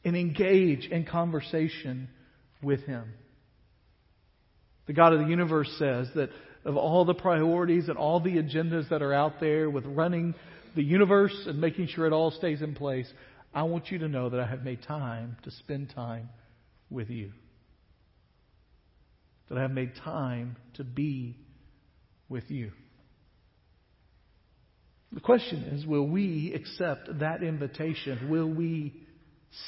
and 0.04 0.16
engage 0.16 0.86
in 0.86 1.04
conversation 1.04 2.08
with 2.62 2.80
Him. 2.84 3.12
The 4.86 4.92
God 4.92 5.12
of 5.12 5.20
the 5.20 5.26
universe 5.26 5.72
says 5.78 6.08
that 6.14 6.30
of 6.64 6.76
all 6.76 7.04
the 7.04 7.14
priorities 7.14 7.88
and 7.88 7.98
all 7.98 8.20
the 8.20 8.36
agendas 8.36 8.88
that 8.88 9.02
are 9.02 9.12
out 9.12 9.40
there 9.40 9.68
with 9.68 9.84
running 9.84 10.34
the 10.74 10.82
universe 10.82 11.36
and 11.46 11.60
making 11.60 11.88
sure 11.88 12.06
it 12.06 12.12
all 12.12 12.30
stays 12.30 12.62
in 12.62 12.74
place, 12.74 13.10
I 13.54 13.64
want 13.64 13.90
you 13.90 13.98
to 13.98 14.08
know 14.08 14.30
that 14.30 14.40
I 14.40 14.46
have 14.46 14.62
made 14.62 14.82
time 14.82 15.36
to 15.44 15.50
spend 15.50 15.92
time 15.94 16.30
with 16.90 17.10
you. 17.10 17.32
That 19.48 19.58
I 19.58 19.62
have 19.62 19.70
made 19.70 19.92
time 20.02 20.56
to 20.74 20.84
be 20.84 21.36
with 22.28 22.50
you. 22.50 22.72
The 25.12 25.20
question 25.20 25.62
is 25.64 25.86
will 25.86 26.06
we 26.06 26.52
accept 26.54 27.18
that 27.20 27.42
invitation? 27.42 28.30
Will 28.30 28.48
we 28.48 28.94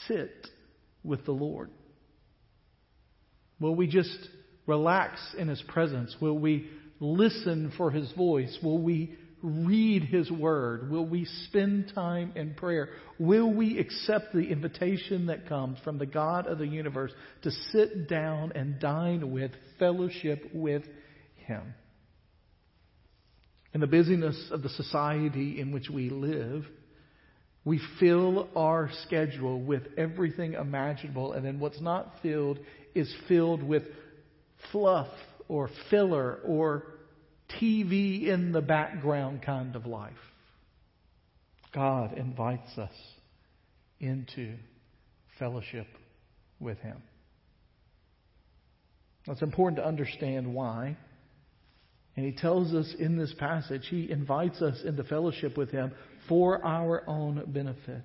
sit 0.09 0.49
with 1.03 1.25
the 1.27 1.33
Lord? 1.33 1.71
Will 3.61 3.75
we 3.75 3.87
just 3.87 4.19
relax 4.67 5.21
in 5.39 5.49
His 5.49 5.63
presence? 5.69 6.17
Will 6.21 6.39
we 6.39 6.69
listen 6.99 7.73
for 7.77 7.91
His 7.91 8.11
voice? 8.13 8.57
Will 8.63 8.81
we 8.81 9.17
read 9.43 10.05
His 10.05 10.31
Word? 10.31 10.91
Will 10.91 11.07
we 11.07 11.27
spend 11.47 11.93
time 11.95 12.33
in 12.35 12.55
prayer? 12.55 12.89
Will 13.19 13.53
we 13.53 13.79
accept 13.79 14.33
the 14.33 14.51
invitation 14.51 15.27
that 15.27 15.47
comes 15.47 15.79
from 15.85 15.99
the 15.99 16.07
God 16.07 16.47
of 16.47 16.59
the 16.59 16.67
universe 16.67 17.13
to 17.43 17.51
sit 17.51 18.09
down 18.09 18.53
and 18.55 18.81
dine 18.81 19.31
with, 19.31 19.51
fellowship 19.79 20.51
with 20.55 20.85
Him? 21.37 21.75
In 23.75 23.81
the 23.81 23.87
busyness 23.89 24.51
of 24.53 24.63
the 24.63 24.69
society 24.69 25.61
in 25.61 25.73
which 25.73 25.91
we 25.91 26.09
live, 26.09 26.65
we 27.65 27.81
fill 27.99 28.49
our 28.55 28.89
schedule 29.05 29.61
with 29.61 29.83
everything 29.99 30.53
imaginable, 30.53 31.33
and 31.33 31.45
then 31.45 31.59
what's 31.59 31.81
not 31.81 32.15
filled 32.23 32.61
is 32.95 33.13
filled 33.27 33.63
with 33.65 33.83
fluff 34.71 35.09
or 35.49 35.69
filler 35.91 36.39
or 36.47 36.85
TV 37.61 38.29
in 38.29 38.53
the 38.53 38.63
background 38.63 39.43
kind 39.43 39.75
of 39.75 39.87
life. 39.87 40.13
God 41.75 42.17
invites 42.17 42.79
us 42.79 42.95
into 43.99 44.55
fellowship 45.39 45.87
with 46.61 46.79
Him. 46.79 47.03
It's 49.27 49.43
important 49.43 49.79
to 49.79 49.87
understand 49.87 50.55
why. 50.55 50.97
And 52.17 52.25
he 52.25 52.33
tells 52.33 52.73
us 52.73 52.95
in 52.99 53.17
this 53.17 53.35
passage, 53.39 53.87
he 53.89 54.11
invites 54.11 54.63
us 54.63 54.83
into 54.85 55.03
fellowship 55.05 55.57
with 55.57 55.71
him 55.71 55.93
for 56.29 56.65
our 56.65 57.03
own 57.09 57.43
benefit. 57.49 58.05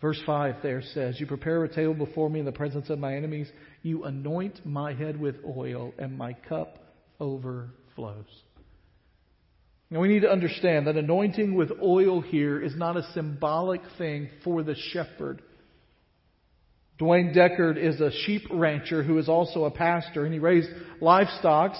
Verse 0.00 0.20
5 0.24 0.56
there 0.62 0.82
says, 0.94 1.20
You 1.20 1.26
prepare 1.26 1.64
a 1.64 1.74
table 1.74 1.94
before 1.94 2.30
me 2.30 2.40
in 2.40 2.46
the 2.46 2.52
presence 2.52 2.88
of 2.88 2.98
my 2.98 3.16
enemies. 3.16 3.48
You 3.82 4.04
anoint 4.04 4.64
my 4.64 4.94
head 4.94 5.20
with 5.20 5.36
oil, 5.44 5.92
and 5.98 6.16
my 6.16 6.32
cup 6.32 6.78
overflows. 7.18 8.24
Now 9.90 10.00
we 10.00 10.08
need 10.08 10.22
to 10.22 10.30
understand 10.30 10.86
that 10.86 10.96
anointing 10.96 11.54
with 11.54 11.72
oil 11.82 12.20
here 12.20 12.62
is 12.62 12.76
not 12.76 12.96
a 12.96 13.10
symbolic 13.12 13.82
thing 13.98 14.30
for 14.44 14.62
the 14.62 14.76
shepherd. 14.92 15.42
Dwayne 17.00 17.34
Deckard 17.34 17.76
is 17.76 18.00
a 18.00 18.12
sheep 18.24 18.42
rancher 18.50 19.02
who 19.02 19.18
is 19.18 19.28
also 19.28 19.64
a 19.64 19.70
pastor, 19.70 20.24
and 20.24 20.32
he 20.32 20.38
raised 20.38 20.68
livestock 21.00 21.74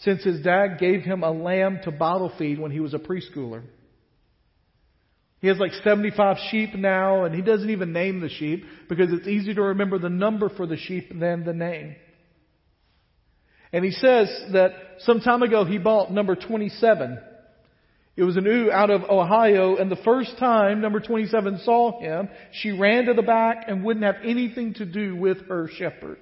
since 0.00 0.22
his 0.22 0.40
dad 0.40 0.78
gave 0.78 1.02
him 1.02 1.22
a 1.22 1.30
lamb 1.30 1.80
to 1.84 1.90
bottle 1.90 2.32
feed 2.38 2.58
when 2.58 2.70
he 2.70 2.80
was 2.80 2.94
a 2.94 2.98
preschooler. 2.98 3.62
He 5.40 5.48
has 5.48 5.58
like 5.58 5.72
75 5.84 6.36
sheep 6.50 6.74
now, 6.74 7.24
and 7.24 7.34
he 7.34 7.40
doesn't 7.40 7.70
even 7.70 7.92
name 7.92 8.20
the 8.20 8.28
sheep 8.28 8.64
because 8.88 9.12
it's 9.12 9.26
easier 9.26 9.54
to 9.54 9.62
remember 9.62 9.98
the 9.98 10.10
number 10.10 10.50
for 10.50 10.66
the 10.66 10.76
sheep 10.76 11.08
than 11.08 11.44
the 11.44 11.54
name. 11.54 11.96
And 13.72 13.84
he 13.84 13.90
says 13.90 14.28
that 14.52 14.72
some 15.00 15.20
time 15.20 15.42
ago 15.42 15.64
he 15.64 15.78
bought 15.78 16.12
number 16.12 16.34
27. 16.34 17.18
It 18.16 18.24
was 18.24 18.36
an 18.36 18.44
ewe 18.44 18.70
out 18.70 18.90
of 18.90 19.04
Ohio, 19.04 19.76
and 19.76 19.90
the 19.90 19.96
first 19.96 20.36
time 20.38 20.80
number 20.80 21.00
27 21.00 21.60
saw 21.64 22.00
him, 22.00 22.28
she 22.52 22.72
ran 22.72 23.06
to 23.06 23.14
the 23.14 23.22
back 23.22 23.64
and 23.66 23.84
wouldn't 23.84 24.04
have 24.04 24.16
anything 24.24 24.74
to 24.74 24.84
do 24.84 25.16
with 25.16 25.48
her 25.48 25.68
shepherd. 25.78 26.18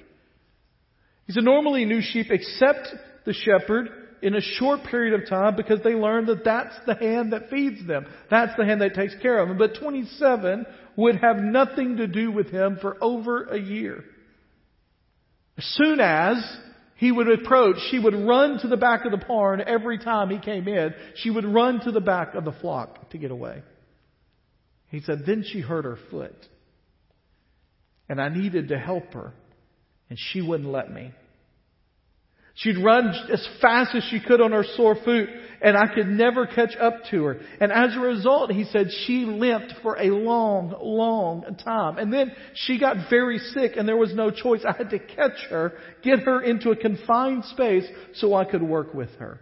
He 1.26 1.32
said 1.32 1.44
normally 1.44 1.85
new 1.85 2.00
sheep 2.02 2.30
accept 2.30 2.88
the 3.28 3.35
shepherd 3.35 3.90
in 4.23 4.35
a 4.35 4.40
short 4.40 4.80
period 4.85 5.20
of 5.20 5.28
time 5.28 5.54
because 5.54 5.80
they 5.85 5.94
learn 5.94 6.26
that 6.26 6.44
that's 6.44 6.75
the 6.87 6.94
hand 6.94 7.32
that 7.32 7.50
feeds 7.50 7.87
them. 7.87 8.06
That's 8.30 8.56
the 8.56 8.64
hand 8.64 8.80
that 8.80 8.94
takes 8.94 9.14
care 9.20 9.38
of 9.38 9.49
them. 9.49 9.58
But 9.58 9.78
27 9.78 10.66
would 10.97 11.16
have 11.16 11.37
nothing 11.37 11.99
to 11.99 12.06
do 12.06 12.32
with 12.32 12.50
him 12.50 12.78
for 12.80 12.97
over 13.00 13.44
a 13.44 13.61
year. 13.61 14.02
As 15.58 15.64
soon 15.76 16.00
as 16.00 16.37
he 16.97 17.12
would 17.12 17.28
approach, 17.28 17.76
she 17.90 17.99
would 17.99 18.14
run 18.14 18.58
to 18.61 18.68
the 18.68 18.76
back 18.78 19.04
of 19.04 19.12
the 19.12 19.25
barn 19.25 19.62
every 19.64 19.99
time 19.99 20.30
he 20.30 20.38
came 20.38 20.66
in. 20.66 20.94
She 21.16 21.30
would 21.30 21.44
run 21.44 21.80
to 21.85 21.92
the 21.92 22.00
back 22.00 22.35
of 22.35 22.44
the 22.44 22.52
flock 22.52 23.11
to 23.11 23.18
get 23.18 23.30
away. 23.30 23.62
He 24.88 25.00
said, 25.00 25.25
then 25.26 25.44
she 25.47 25.61
hurt 25.61 25.85
her 25.85 25.99
foot. 26.11 26.35
And 28.08 28.20
I 28.20 28.30
needed 28.30 28.68
to 28.68 28.78
help 28.78 29.12
her. 29.12 29.35
And 30.08 30.18
she 30.18 30.40
wouldn't 30.40 30.70
let 30.70 30.90
me. 30.90 31.12
She'd 32.58 32.78
run 32.78 33.14
as 33.32 33.46
fast 33.62 33.94
as 33.94 34.02
she 34.10 34.18
could 34.18 34.40
on 34.40 34.50
her 34.50 34.64
sore 34.74 34.96
foot, 34.96 35.28
and 35.62 35.76
I 35.76 35.94
could 35.94 36.08
never 36.08 36.44
catch 36.44 36.76
up 36.76 37.04
to 37.12 37.24
her. 37.24 37.40
And 37.60 37.70
as 37.70 37.94
a 37.94 38.00
result, 38.00 38.50
he 38.50 38.64
said, 38.64 38.88
she 39.06 39.24
limped 39.24 39.74
for 39.80 39.96
a 39.96 40.10
long, 40.10 40.74
long 40.80 41.44
time. 41.62 41.98
And 41.98 42.12
then 42.12 42.32
she 42.54 42.80
got 42.80 43.08
very 43.08 43.38
sick, 43.38 43.72
and 43.76 43.88
there 43.88 43.96
was 43.96 44.12
no 44.12 44.32
choice. 44.32 44.62
I 44.68 44.76
had 44.76 44.90
to 44.90 44.98
catch 44.98 45.38
her, 45.50 45.74
get 46.02 46.20
her 46.20 46.42
into 46.42 46.70
a 46.70 46.76
confined 46.76 47.44
space 47.44 47.86
so 48.14 48.34
I 48.34 48.44
could 48.44 48.62
work 48.62 48.92
with 48.92 49.10
her. 49.20 49.38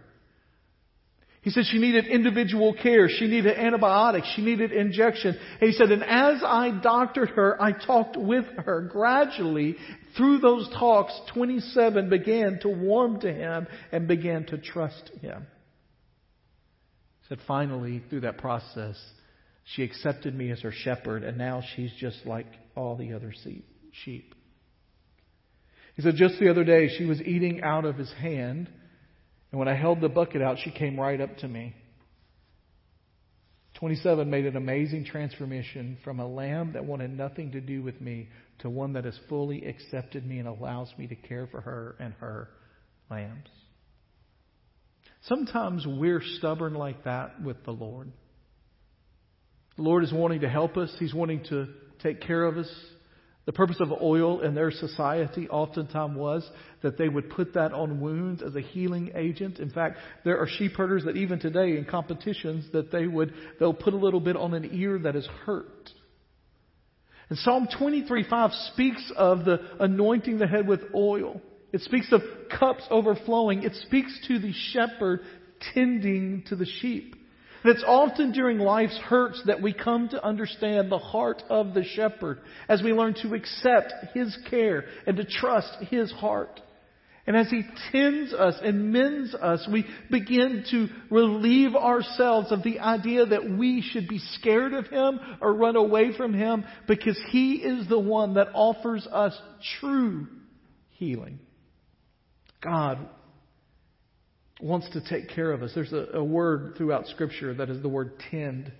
He 1.41 1.49
said 1.49 1.63
she 1.65 1.79
needed 1.79 2.07
individual 2.07 2.73
care. 2.73 3.07
She 3.09 3.25
needed 3.25 3.57
antibiotics. 3.57 4.27
She 4.35 4.43
needed 4.43 4.71
injection. 4.73 5.37
And 5.59 5.71
he 5.71 5.75
said, 5.75 5.91
and 5.91 6.03
as 6.03 6.43
I 6.45 6.71
doctored 6.83 7.29
her, 7.29 7.59
I 7.59 7.71
talked 7.71 8.17
with 8.17 8.45
her 8.65 8.81
gradually. 8.81 9.77
Through 10.17 10.39
those 10.39 10.67
talks, 10.69 11.13
27 11.33 12.09
began 12.09 12.59
to 12.61 12.69
warm 12.69 13.19
to 13.21 13.31
him 13.31 13.67
and 13.91 14.07
began 14.07 14.45
to 14.47 14.57
trust 14.57 15.11
him. 15.21 15.45
He 17.21 17.27
said, 17.29 17.39
finally, 17.47 18.01
through 18.09 18.21
that 18.21 18.39
process, 18.39 18.97
she 19.63 19.83
accepted 19.83 20.33
me 20.33 20.49
as 20.49 20.61
her 20.61 20.71
shepherd, 20.71 21.23
and 21.23 21.37
now 21.37 21.61
she's 21.75 21.91
just 21.99 22.25
like 22.25 22.47
all 22.75 22.95
the 22.95 23.13
other 23.13 23.33
sheep. 24.03 24.33
He 25.95 26.01
said, 26.01 26.15
just 26.15 26.39
the 26.39 26.49
other 26.49 26.63
day, 26.63 26.89
she 26.97 27.05
was 27.05 27.21
eating 27.21 27.61
out 27.61 27.85
of 27.85 27.97
his 27.97 28.11
hand. 28.13 28.69
And 29.51 29.59
when 29.59 29.67
I 29.67 29.75
held 29.75 30.01
the 30.01 30.09
bucket 30.09 30.41
out, 30.41 30.57
she 30.63 30.71
came 30.71 30.99
right 30.99 31.19
up 31.19 31.37
to 31.37 31.47
me. 31.47 31.75
27 33.77 34.27
made 34.29 34.45
an 34.45 34.55
amazing 34.55 35.05
transformation 35.05 35.97
from 36.03 36.19
a 36.19 36.27
lamb 36.27 36.73
that 36.73 36.83
wanted 36.83 37.15
nothing 37.15 37.51
to 37.51 37.61
do 37.61 37.83
with 37.83 37.99
me 38.01 38.27
to 38.59 38.69
one 38.69 38.93
that 38.93 39.05
has 39.05 39.17
fully 39.29 39.65
accepted 39.65 40.25
me 40.25 40.39
and 40.39 40.47
allows 40.47 40.91
me 40.97 41.05
to 41.05 41.15
care 41.15 41.47
for 41.47 41.61
her 41.61 41.95
and 41.99 42.13
her 42.15 42.49
lambs. 43.11 43.49
Sometimes 45.25 45.85
we're 45.85 46.23
stubborn 46.37 46.73
like 46.73 47.03
that 47.03 47.41
with 47.41 47.63
the 47.65 47.71
Lord. 47.71 48.11
The 49.75 49.83
Lord 49.83 50.03
is 50.03 50.11
wanting 50.11 50.41
to 50.41 50.49
help 50.49 50.75
us. 50.75 50.91
He's 50.97 51.13
wanting 51.13 51.43
to 51.49 51.67
take 52.01 52.21
care 52.21 52.45
of 52.45 52.57
us. 52.57 52.69
The 53.47 53.53
purpose 53.53 53.77
of 53.79 53.93
oil 54.01 54.41
in 54.41 54.55
their 54.55 54.71
society 54.71 55.47
oftentimes 55.47 56.17
was 56.17 56.47
that 56.81 56.97
they 56.97 57.07
would 57.07 57.29
put 57.29 57.53
that 57.53 57.71
on 57.71 58.01
wounds 58.01 58.43
as 58.43 58.53
a 58.57 58.61
healing 58.61 59.11
agent. 59.15 59.59
In 59.59 59.69
fact, 59.69 59.99
there 60.25 60.37
are 60.37 60.47
sheep 60.47 60.73
herders 60.73 61.05
that 61.05 61.15
even 61.15 61.39
today 61.39 61.77
in 61.77 61.85
competitions 61.85 62.65
that 62.73 62.91
they 62.91 63.07
would, 63.07 63.33
they'll 63.57 63.73
put 63.73 63.93
a 63.93 63.97
little 63.97 64.19
bit 64.19 64.35
on 64.35 64.53
an 64.53 64.69
ear 64.73 64.99
that 64.99 65.15
is 65.15 65.25
hurt. 65.45 65.89
And 67.29 67.39
Psalm 67.39 67.69
23:5 67.79 68.73
speaks 68.73 69.13
of 69.15 69.45
the 69.45 69.59
anointing 69.79 70.39
the 70.39 70.47
head 70.47 70.67
with 70.67 70.81
oil. 70.93 71.41
It 71.71 71.79
speaks 71.81 72.11
of 72.11 72.21
cups 72.59 72.83
overflowing. 72.89 73.63
It 73.63 73.75
speaks 73.75 74.27
to 74.27 74.39
the 74.39 74.51
shepherd 74.73 75.21
tending 75.73 76.43
to 76.49 76.57
the 76.57 76.65
sheep. 76.65 77.15
And 77.63 77.73
it's 77.73 77.83
often 77.85 78.31
during 78.31 78.59
life's 78.59 78.97
hurts 78.97 79.41
that 79.45 79.61
we 79.61 79.73
come 79.73 80.09
to 80.09 80.23
understand 80.23 80.91
the 80.91 80.99
heart 80.99 81.41
of 81.49 81.73
the 81.73 81.83
shepherd 81.83 82.39
as 82.69 82.81
we 82.83 82.93
learn 82.93 83.15
to 83.21 83.33
accept 83.33 83.93
his 84.13 84.37
care 84.49 84.85
and 85.05 85.17
to 85.17 85.25
trust 85.25 85.75
his 85.89 86.11
heart. 86.11 86.61
And 87.25 87.35
as 87.35 87.49
he 87.49 87.63
tends 87.91 88.33
us 88.33 88.55
and 88.63 88.93
mends 88.93 89.35
us, 89.35 89.67
we 89.69 89.85
begin 90.09 90.63
to 90.71 90.87
relieve 91.11 91.75
ourselves 91.75 92.53
of 92.53 92.63
the 92.63 92.79
idea 92.79 93.25
that 93.25 93.49
we 93.49 93.81
should 93.81 94.07
be 94.07 94.19
scared 94.19 94.73
of 94.73 94.87
him 94.87 95.19
or 95.41 95.53
run 95.53 95.75
away 95.75 96.15
from 96.15 96.33
him 96.33 96.63
because 96.87 97.19
he 97.31 97.55
is 97.55 97.89
the 97.89 97.99
one 97.99 98.35
that 98.35 98.47
offers 98.53 99.05
us 99.11 99.37
true 99.81 100.27
healing. 100.91 101.39
God 102.61 103.09
wants 104.61 104.89
to 104.91 105.01
take 105.01 105.29
care 105.29 105.51
of 105.51 105.61
us. 105.61 105.71
There's 105.75 105.93
a, 105.93 106.07
a 106.13 106.23
word 106.23 106.75
throughout 106.77 107.07
Scripture 107.07 107.53
that 107.53 107.69
is 107.69 107.81
the 107.81 107.89
word 107.89 108.13
tend. 108.31 108.71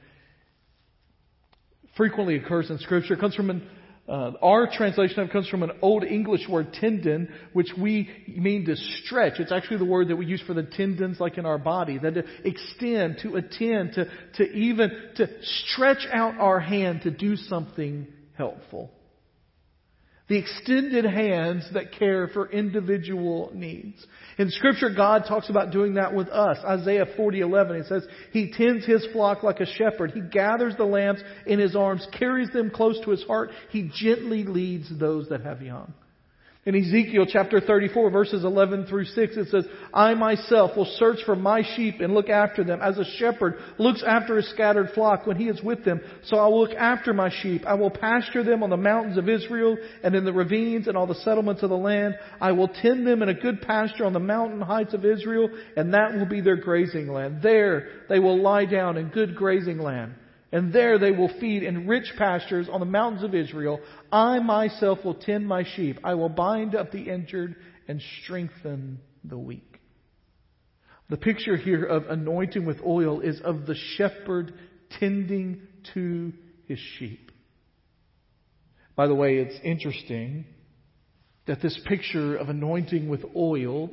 Frequently 1.96 2.36
occurs 2.38 2.70
in 2.70 2.78
Scripture. 2.80 3.14
It 3.14 3.20
comes 3.20 3.36
from 3.36 3.50
an, 3.50 3.68
uh, 4.08 4.32
our 4.42 4.70
translation 4.72 5.20
of 5.20 5.30
it 5.30 5.32
comes 5.34 5.50
from 5.50 5.64
an 5.64 5.72
Old 5.82 6.04
English 6.04 6.48
word 6.48 6.74
tendon, 6.74 7.34
which 7.54 7.70
we 7.78 8.10
mean 8.28 8.66
to 8.66 8.76
stretch. 8.76 9.40
It's 9.40 9.52
actually 9.52 9.78
the 9.78 9.86
word 9.86 10.08
that 10.08 10.16
we 10.16 10.26
use 10.26 10.42
for 10.48 10.54
the 10.54 10.64
tendons 10.64 11.20
like 11.20 11.38
in 11.38 11.46
our 11.46 11.58
body, 11.58 11.98
that 12.00 12.14
to 12.14 12.24
extend, 12.44 13.20
to 13.24 13.36
attend, 13.36 13.94
to, 13.94 14.06
to 14.36 14.44
even 14.52 14.92
to 15.16 15.28
stretch 15.42 16.08
out 16.12 16.40
our 16.40 16.60
hand 16.60 17.02
to 17.02 17.12
do 17.12 17.36
something 17.36 18.08
helpful. 18.34 18.92
The 20.28 20.38
extended 20.38 21.06
hands 21.06 21.70
that 21.74 21.94
care 21.94 22.28
for 22.28 22.52
individual 22.52 23.50
needs. 23.54 24.06
In 24.38 24.50
scripture, 24.50 24.90
God 24.90 25.24
talks 25.26 25.50
about 25.50 25.72
doing 25.72 25.94
that 25.94 26.14
with 26.14 26.28
us. 26.28 26.58
Isaiah 26.66 27.06
40:11, 27.18 27.80
it 27.80 27.86
says, 27.88 28.06
He 28.34 28.52
tends 28.52 28.86
His 28.86 29.06
flock 29.14 29.42
like 29.44 29.62
a 29.62 29.66
shepherd. 29.66 30.12
He 30.12 30.20
gathers 30.20 30.76
the 30.76 30.84
lambs 30.84 31.22
in 31.46 31.60
His 31.60 31.78
arms, 31.78 32.06
carries 32.12 32.50
them 32.50 32.70
close 32.70 33.00
to 33.06 33.12
His 33.12 33.24
heart. 33.24 33.52
He 33.70 33.90
gently 33.94 34.44
leads 34.44 34.90
those 35.00 35.30
that 35.30 35.42
have 35.42 35.62
young. 35.62 35.94
In 36.68 36.76
Ezekiel 36.76 37.26
chapter 37.26 37.62
34 37.62 38.10
verses 38.10 38.44
11 38.44 38.88
through 38.88 39.06
6 39.06 39.38
it 39.38 39.48
says, 39.48 39.66
I 39.94 40.16
myself 40.16 40.76
will 40.76 40.94
search 40.98 41.20
for 41.26 41.34
my 41.34 41.64
sheep 41.78 42.02
and 42.02 42.14
look 42.14 42.28
after 42.28 42.62
them 42.66 42.82
as 42.82 42.98
a 42.98 43.06
shepherd 43.06 43.58
looks 43.78 44.04
after 44.06 44.36
his 44.36 44.50
scattered 44.50 44.90
flock 44.94 45.26
when 45.26 45.38
he 45.38 45.48
is 45.48 45.64
with 45.64 45.86
them. 45.86 46.02
So 46.26 46.36
I 46.36 46.48
will 46.48 46.60
look 46.60 46.76
after 46.76 47.14
my 47.14 47.30
sheep. 47.42 47.66
I 47.66 47.76
will 47.76 47.90
pasture 47.90 48.44
them 48.44 48.64
on 48.64 48.70
the 48.70 48.76
mountains 48.76 49.18
of 49.18 49.30
Israel 49.30 49.78
and 50.04 50.14
in 50.14 50.26
the 50.26 50.34
ravines 50.34 50.90
and 50.90 50.98
all 50.98 51.08
the 51.08 51.16
settlements 51.16 51.64
of 51.64 51.70
the 51.70 51.78
land. 51.78 52.16
I 52.42 52.52
will 52.52 52.68
tend 52.68 53.08
them 53.08 53.22
in 53.22 53.30
a 53.30 53.34
good 53.34 53.62
pasture 53.62 54.04
on 54.04 54.12
the 54.12 54.20
mountain 54.20 54.60
heights 54.60 54.94
of 54.94 55.06
Israel 55.06 55.50
and 55.78 55.94
that 55.94 56.16
will 56.16 56.26
be 56.26 56.42
their 56.42 56.58
grazing 56.58 57.08
land. 57.08 57.42
There 57.42 57.88
they 58.10 58.20
will 58.20 58.42
lie 58.42 58.66
down 58.66 58.98
in 58.98 59.08
good 59.08 59.38
grazing 59.38 59.80
land 59.80 60.16
and 60.52 60.72
there 60.72 60.98
they 60.98 61.12
will 61.12 61.32
feed 61.40 61.64
in 61.64 61.88
rich 61.88 62.12
pastures 62.18 62.70
on 62.72 62.80
the 62.80 62.86
mountains 62.86 63.24
of 63.24 63.36
Israel. 63.36 63.80
I 64.12 64.40
myself 64.40 65.00
will 65.04 65.16
tend 65.16 65.48
my 65.48 65.64
sheep. 65.76 66.00
I 66.04 66.16
will 66.16 66.30
bind 66.30 66.76
up 66.76 66.92
the 66.92 67.10
injured 67.10 67.56
and 67.88 68.02
strengthen 68.24 69.00
the 69.24 69.38
weak. 69.38 69.80
The 71.10 71.18
picture 71.18 71.58
here 71.58 71.84
of 71.84 72.06
anointing 72.08 72.66
with 72.66 72.82
oil 72.86 73.22
is 73.22 73.40
of 73.42 73.66
the 73.66 73.76
shepherd 73.96 74.54
tending 75.00 75.62
to 75.94 76.34
his 76.68 76.80
sheep. 76.98 77.32
By 78.96 79.08
the 79.08 79.16
way, 79.16 79.38
it's 79.38 79.60
interesting 79.64 80.46
that 81.46 81.62
this 81.62 81.80
picture 81.88 82.36
of 82.36 82.50
anointing 82.50 83.08
with 83.10 83.24
oil 83.36 83.90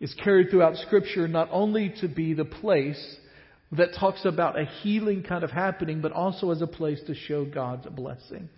is 0.00 0.14
carried 0.24 0.50
throughout 0.50 0.76
Scripture 0.76 1.28
not 1.28 1.48
only 1.52 1.94
to 2.00 2.08
be 2.08 2.34
the 2.34 2.44
place 2.44 3.16
that 3.72 3.94
talks 3.98 4.24
about 4.24 4.58
a 4.58 4.64
healing 4.64 5.22
kind 5.22 5.44
of 5.44 5.50
happening, 5.50 6.00
but 6.00 6.12
also 6.12 6.50
as 6.50 6.60
a 6.60 6.66
place 6.66 7.00
to 7.06 7.14
show 7.14 7.44
God's 7.44 7.86
blessing. 7.86 8.48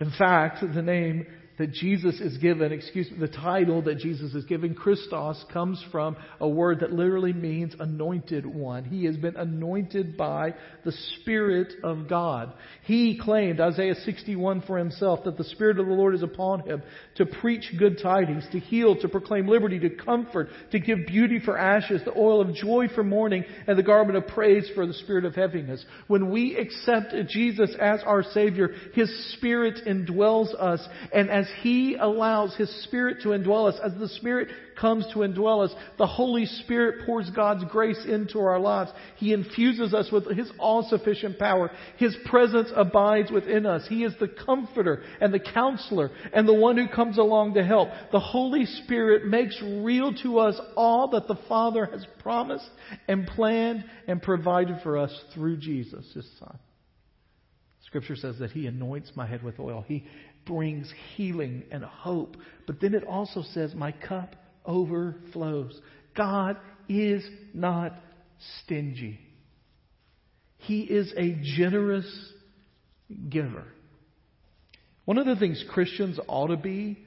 In 0.00 0.10
fact, 0.18 0.64
the 0.74 0.82
name 0.82 1.26
that 1.58 1.72
Jesus 1.72 2.20
is 2.20 2.38
given, 2.38 2.72
excuse 2.72 3.10
me, 3.10 3.18
the 3.18 3.28
title 3.28 3.82
that 3.82 3.98
Jesus 3.98 4.34
is 4.34 4.44
given, 4.46 4.74
Christos, 4.74 5.44
comes 5.52 5.84
from 5.92 6.16
a 6.40 6.48
word 6.48 6.80
that 6.80 6.92
literally 6.92 7.32
means 7.32 7.74
anointed 7.78 8.46
one. 8.46 8.84
He 8.84 9.04
has 9.04 9.16
been 9.16 9.36
anointed 9.36 10.16
by 10.16 10.54
the 10.84 10.92
Spirit 11.20 11.74
of 11.84 12.08
God. 12.08 12.52
He 12.84 13.18
claimed, 13.22 13.60
Isaiah 13.60 13.94
61 13.94 14.62
for 14.62 14.78
himself, 14.78 15.24
that 15.24 15.36
the 15.36 15.44
Spirit 15.44 15.78
of 15.78 15.86
the 15.86 15.92
Lord 15.92 16.14
is 16.14 16.22
upon 16.22 16.60
him 16.60 16.82
to 17.16 17.26
preach 17.26 17.72
good 17.78 17.98
tidings, 18.02 18.44
to 18.52 18.58
heal, 18.58 18.96
to 19.00 19.08
proclaim 19.08 19.46
liberty, 19.46 19.78
to 19.80 19.90
comfort, 19.90 20.48
to 20.70 20.80
give 20.80 21.06
beauty 21.06 21.38
for 21.38 21.58
ashes, 21.58 22.02
the 22.04 22.18
oil 22.18 22.40
of 22.40 22.54
joy 22.54 22.88
for 22.94 23.04
mourning, 23.04 23.44
and 23.66 23.78
the 23.78 23.82
garment 23.82 24.16
of 24.16 24.26
praise 24.26 24.68
for 24.74 24.86
the 24.86 24.94
spirit 24.94 25.24
of 25.24 25.34
heaviness. 25.34 25.84
When 26.06 26.30
we 26.30 26.56
accept 26.56 27.14
Jesus 27.28 27.74
as 27.80 28.00
our 28.04 28.22
Savior, 28.22 28.70
His 28.94 29.32
Spirit 29.34 29.80
indwells 29.86 30.54
us, 30.58 30.80
and 31.12 31.30
as 31.30 31.41
He 31.62 31.96
allows 31.98 32.54
His 32.56 32.70
Spirit 32.84 33.22
to 33.22 33.28
indwell 33.30 33.68
us, 33.68 33.78
as 33.84 33.92
the 33.98 34.08
Spirit 34.08 34.48
comes 34.78 35.06
to 35.12 35.20
indwell 35.20 35.64
us, 35.64 35.74
the 35.98 36.06
Holy 36.06 36.46
Spirit 36.46 37.06
pours 37.06 37.30
God's 37.30 37.64
grace 37.64 38.04
into 38.06 38.38
our 38.40 38.58
lives. 38.58 38.90
He 39.16 39.32
infuses 39.32 39.94
us 39.94 40.10
with 40.10 40.30
His 40.36 40.50
all-sufficient 40.58 41.38
power. 41.38 41.70
His 41.98 42.16
presence 42.26 42.70
abides 42.74 43.30
within 43.30 43.66
us. 43.66 43.86
He 43.88 44.04
is 44.04 44.14
the 44.18 44.28
comforter 44.28 45.02
and 45.20 45.32
the 45.32 45.40
counselor 45.40 46.10
and 46.32 46.48
the 46.48 46.54
one 46.54 46.76
who 46.76 46.88
comes 46.88 47.18
along 47.18 47.54
to 47.54 47.64
help. 47.64 47.90
The 48.10 48.20
Holy 48.20 48.66
Spirit 48.66 49.26
makes 49.26 49.60
real 49.62 50.14
to 50.22 50.38
us 50.38 50.58
all 50.76 51.10
that 51.10 51.28
the 51.28 51.38
Father 51.48 51.86
has 51.86 52.04
promised 52.20 52.68
and 53.08 53.26
planned 53.26 53.84
and 54.08 54.22
provided 54.22 54.78
for 54.82 54.98
us 54.98 55.12
through 55.34 55.58
Jesus, 55.58 56.04
His 56.14 56.28
Son. 56.38 56.58
Scripture 57.86 58.16
says 58.16 58.38
that 58.38 58.52
He 58.52 58.66
anoints 58.66 59.12
my 59.14 59.26
head 59.26 59.42
with 59.42 59.60
oil. 59.60 59.84
He 59.86 60.06
brings 60.46 60.92
healing 61.16 61.64
and 61.70 61.84
hope. 61.84 62.36
But 62.66 62.80
then 62.80 62.94
it 62.94 63.04
also 63.04 63.42
says, 63.52 63.74
My 63.74 63.92
cup 63.92 64.36
overflows. 64.64 65.80
God 66.16 66.56
is 66.88 67.24
not 67.54 67.94
stingy. 68.64 69.18
He 70.58 70.82
is 70.82 71.12
a 71.16 71.36
generous 71.56 72.06
giver. 73.28 73.64
One 75.04 75.18
of 75.18 75.26
the 75.26 75.36
things 75.36 75.64
Christians 75.70 76.20
ought 76.28 76.48
to 76.48 76.56
be 76.56 76.98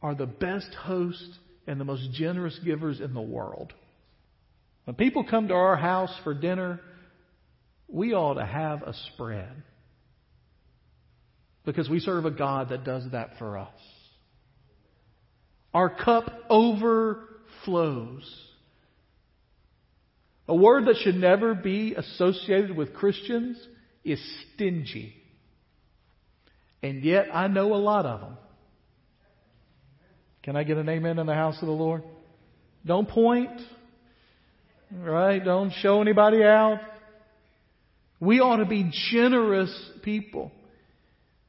are 0.00 0.14
the 0.14 0.26
best 0.26 0.72
hosts 0.74 1.38
and 1.66 1.80
the 1.80 1.84
most 1.84 2.12
generous 2.12 2.58
givers 2.64 3.00
in 3.00 3.12
the 3.12 3.20
world. 3.20 3.72
When 4.84 4.94
people 4.96 5.24
come 5.28 5.48
to 5.48 5.54
our 5.54 5.76
house 5.76 6.14
for 6.22 6.32
dinner, 6.32 6.80
we 7.88 8.14
ought 8.14 8.34
to 8.34 8.46
have 8.46 8.82
a 8.82 8.94
spread. 9.12 9.62
Because 11.66 11.90
we 11.90 12.00
serve 12.00 12.24
a 12.24 12.30
God 12.30 12.70
that 12.70 12.84
does 12.84 13.04
that 13.12 13.32
for 13.38 13.58
us. 13.58 13.68
Our 15.74 15.90
cup 15.90 16.32
overflows. 16.48 18.42
A 20.48 20.54
word 20.54 20.86
that 20.86 20.96
should 21.02 21.16
never 21.16 21.54
be 21.54 21.94
associated 21.94 22.74
with 22.74 22.94
Christians 22.94 23.58
is 24.04 24.18
stingy. 24.54 25.14
And 26.82 27.02
yet 27.02 27.26
I 27.34 27.48
know 27.48 27.74
a 27.74 27.76
lot 27.76 28.06
of 28.06 28.20
them. 28.20 28.38
Can 30.44 30.54
I 30.56 30.62
get 30.62 30.78
an 30.78 30.88
amen 30.88 31.18
in 31.18 31.26
the 31.26 31.34
house 31.34 31.56
of 31.60 31.66
the 31.66 31.74
Lord? 31.74 32.04
Don't 32.86 33.08
point. 33.08 33.60
Right? 34.92 35.44
Don't 35.44 35.72
show 35.80 36.00
anybody 36.00 36.44
out. 36.44 36.78
We 38.20 38.38
ought 38.38 38.58
to 38.58 38.66
be 38.66 38.88
generous 39.10 39.74
people. 40.04 40.52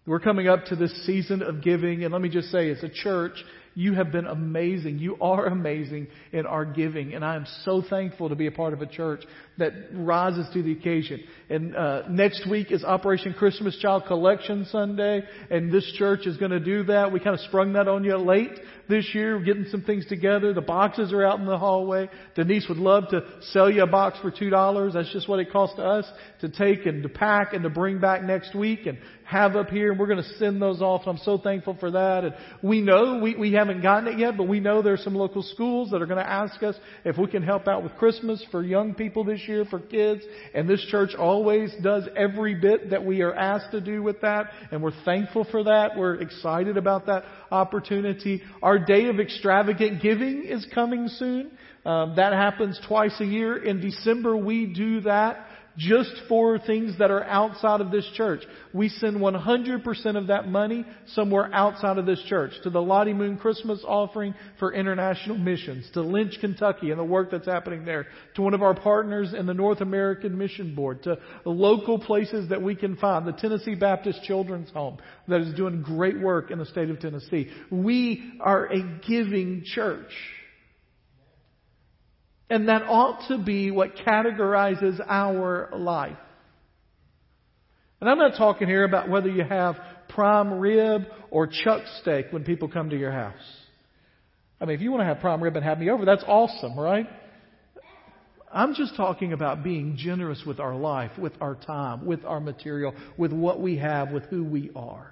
We're 0.07 0.21
coming 0.21 0.47
up 0.47 0.63
to 0.67 0.77
this 0.77 1.05
season 1.05 1.43
of 1.43 1.61
giving, 1.61 2.05
and 2.05 2.13
let 2.13 2.21
me 2.21 2.29
just 2.29 2.49
say, 2.49 2.69
as 2.69 2.81
a 2.81 2.87
church, 2.87 3.43
you 3.77 3.93
have 3.93 4.11
been 4.11 4.25
amazing. 4.25 4.97
You 4.97 5.17
are 5.21 5.45
amazing 5.45 6.07
in 6.31 6.47
our 6.47 6.65
giving. 6.65 7.13
And 7.13 7.23
I 7.23 7.35
am 7.35 7.45
so 7.63 7.83
thankful 7.87 8.29
to 8.29 8.35
be 8.35 8.47
a 8.47 8.51
part 8.51 8.73
of 8.73 8.81
a 8.81 8.87
church 8.87 9.23
that 9.59 9.71
rises 9.93 10.47
to 10.53 10.63
the 10.63 10.71
occasion. 10.71 11.23
And 11.47 11.75
uh, 11.75 12.07
next 12.09 12.49
week 12.49 12.71
is 12.71 12.83
Operation 12.83 13.35
Christmas 13.35 13.77
Child 13.77 14.05
Collection 14.07 14.65
Sunday. 14.71 15.21
And 15.51 15.71
this 15.71 15.85
church 15.95 16.25
is 16.25 16.37
going 16.37 16.49
to 16.49 16.59
do 16.59 16.85
that. 16.85 17.11
We 17.11 17.19
kind 17.19 17.35
of 17.35 17.41
sprung 17.41 17.73
that 17.73 17.87
on 17.87 18.03
you 18.03 18.17
late 18.17 18.59
this 18.89 19.13
year, 19.13 19.39
getting 19.39 19.65
some 19.69 19.83
things 19.83 20.05
together. 20.07 20.53
The 20.53 20.61
boxes 20.61 21.13
are 21.13 21.23
out 21.23 21.39
in 21.39 21.45
the 21.45 21.57
hallway. 21.57 22.09
Denise 22.35 22.65
would 22.69 22.77
love 22.77 23.09
to 23.09 23.21
sell 23.51 23.69
you 23.69 23.83
a 23.83 23.87
box 23.87 24.17
for 24.21 24.31
two 24.31 24.49
dollars. 24.49 24.93
That's 24.93 25.11
just 25.11 25.29
what 25.29 25.39
it 25.39 25.51
costs 25.51 25.77
us 25.77 26.05
to 26.41 26.49
take 26.49 26.85
and 26.85 27.03
to 27.03 27.09
pack 27.09 27.53
and 27.53 27.63
to 27.63 27.69
bring 27.69 27.99
back 27.99 28.23
next 28.23 28.55
week 28.55 28.85
and 28.85 28.97
have 29.25 29.55
up 29.55 29.69
here. 29.69 29.91
And 29.91 29.99
we're 29.99 30.07
going 30.07 30.23
to 30.23 30.37
send 30.37 30.61
those 30.61 30.81
off. 30.81 31.01
And 31.05 31.17
I'm 31.17 31.23
so 31.23 31.37
thankful 31.37 31.75
for 31.79 31.91
that. 31.91 32.23
And 32.23 32.33
we 32.63 32.81
know 32.81 33.19
we, 33.21 33.35
we 33.35 33.51
haven't 33.67 33.81
gotten 33.81 34.07
it 34.13 34.19
yet, 34.19 34.37
but 34.37 34.47
we 34.47 34.59
know 34.59 34.81
there's 34.81 35.03
some 35.03 35.15
local 35.15 35.43
schools 35.43 35.91
that 35.91 36.01
are 36.01 36.05
going 36.05 36.23
to 36.23 36.29
ask 36.29 36.63
us 36.63 36.75
if 37.03 37.17
we 37.17 37.27
can 37.27 37.43
help 37.43 37.67
out 37.67 37.83
with 37.83 37.95
Christmas 37.95 38.43
for 38.49 38.63
young 38.63 38.93
people 38.93 39.23
this 39.23 39.41
year, 39.47 39.65
for 39.65 39.79
kids. 39.79 40.23
And 40.53 40.69
this 40.69 40.85
church 40.89 41.15
always 41.15 41.73
does 41.83 42.07
every 42.15 42.55
bit 42.55 42.91
that 42.91 43.05
we 43.05 43.21
are 43.21 43.33
asked 43.33 43.71
to 43.71 43.81
do 43.81 44.01
with 44.01 44.21
that. 44.21 44.47
And 44.71 44.81
we're 44.81 45.03
thankful 45.03 45.45
for 45.51 45.63
that. 45.65 45.97
We're 45.97 46.15
excited 46.15 46.77
about 46.77 47.07
that 47.07 47.25
opportunity. 47.51 48.41
Our 48.61 48.79
day 48.79 49.07
of 49.09 49.19
extravagant 49.19 50.01
giving 50.01 50.45
is 50.45 50.65
coming 50.73 51.09
soon. 51.09 51.51
Um, 51.85 52.15
that 52.17 52.33
happens 52.33 52.79
twice 52.87 53.15
a 53.19 53.25
year. 53.25 53.63
In 53.63 53.81
December, 53.81 54.35
we 54.35 54.65
do 54.65 55.01
that 55.01 55.46
just 55.77 56.11
for 56.27 56.57
things 56.57 56.97
that 56.97 57.11
are 57.11 57.23
outside 57.23 57.81
of 57.81 57.91
this 57.91 58.09
church. 58.15 58.41
We 58.73 58.89
send 58.89 59.17
100% 59.17 60.17
of 60.17 60.27
that 60.27 60.47
money 60.47 60.85
somewhere 61.07 61.49
outside 61.53 61.97
of 61.97 62.05
this 62.05 62.21
church. 62.27 62.51
To 62.63 62.69
the 62.69 62.81
Lottie 62.81 63.13
Moon 63.13 63.37
Christmas 63.37 63.83
offering 63.87 64.33
for 64.59 64.73
international 64.73 65.37
missions. 65.37 65.89
To 65.93 66.01
Lynch, 66.01 66.37
Kentucky 66.41 66.89
and 66.89 66.99
the 66.99 67.03
work 67.03 67.29
that's 67.31 67.45
happening 67.45 67.85
there. 67.85 68.07
To 68.35 68.41
one 68.41 68.53
of 68.53 68.63
our 68.63 68.73
partners 68.73 69.33
in 69.37 69.45
the 69.45 69.53
North 69.53 69.81
American 69.81 70.37
Mission 70.37 70.73
Board. 70.73 71.03
To 71.03 71.17
local 71.45 71.99
places 71.99 72.49
that 72.49 72.61
we 72.61 72.75
can 72.75 72.95
find. 72.97 73.27
The 73.27 73.33
Tennessee 73.33 73.75
Baptist 73.75 74.23
Children's 74.23 74.71
Home 74.71 74.97
that 75.27 75.41
is 75.41 75.53
doing 75.55 75.83
great 75.83 76.19
work 76.19 76.49
in 76.49 76.57
the 76.57 76.65
state 76.65 76.89
of 76.89 76.99
Tennessee. 76.99 77.51
We 77.71 78.33
are 78.41 78.65
a 78.65 78.99
giving 79.07 79.63
church. 79.63 80.11
And 82.49 82.69
that 82.69 82.83
ought 82.83 83.27
to 83.27 83.37
be 83.37 83.71
what 83.71 83.95
categorizes 83.95 84.99
our 85.05 85.69
life. 85.73 86.17
And 87.99 88.09
I'm 88.09 88.17
not 88.17 88.37
talking 88.37 88.67
here 88.67 88.83
about 88.83 89.09
whether 89.09 89.29
you 89.29 89.43
have 89.43 89.75
prime 90.09 90.59
rib 90.59 91.03
or 91.31 91.47
chuck 91.47 91.81
steak 92.01 92.27
when 92.31 92.43
people 92.43 92.69
come 92.69 92.89
to 92.91 92.97
your 92.97 93.11
house. 93.11 93.33
I 94.61 94.65
mean, 94.65 94.75
if 94.75 94.81
you 94.81 94.91
want 94.91 95.01
to 95.01 95.05
have 95.05 95.19
prime 95.19 95.41
rib 95.41 95.55
and 95.55 95.65
have 95.65 95.79
me 95.79 95.89
over, 95.89 96.05
that's 96.05 96.23
awesome, 96.25 96.79
right? 96.79 97.07
I'm 98.51 98.75
just 98.75 98.95
talking 98.95 99.33
about 99.33 99.63
being 99.63 99.97
generous 99.97 100.41
with 100.45 100.59
our 100.59 100.75
life, 100.75 101.11
with 101.17 101.33
our 101.41 101.55
time, 101.55 102.05
with 102.05 102.23
our 102.23 102.39
material, 102.39 102.93
with 103.17 103.33
what 103.33 103.59
we 103.59 103.77
have, 103.77 104.11
with 104.11 104.23
who 104.25 104.43
we 104.43 104.71
are. 104.75 105.11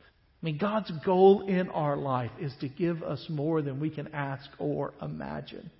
I 0.00 0.44
mean, 0.44 0.58
God's 0.58 0.90
goal 1.04 1.46
in 1.46 1.68
our 1.68 1.96
life 1.96 2.32
is 2.40 2.52
to 2.60 2.68
give 2.68 3.02
us 3.02 3.24
more 3.28 3.62
than 3.62 3.80
we 3.80 3.88
can 3.88 4.08
ask 4.12 4.48
or 4.58 4.92
imagine. 5.00 5.70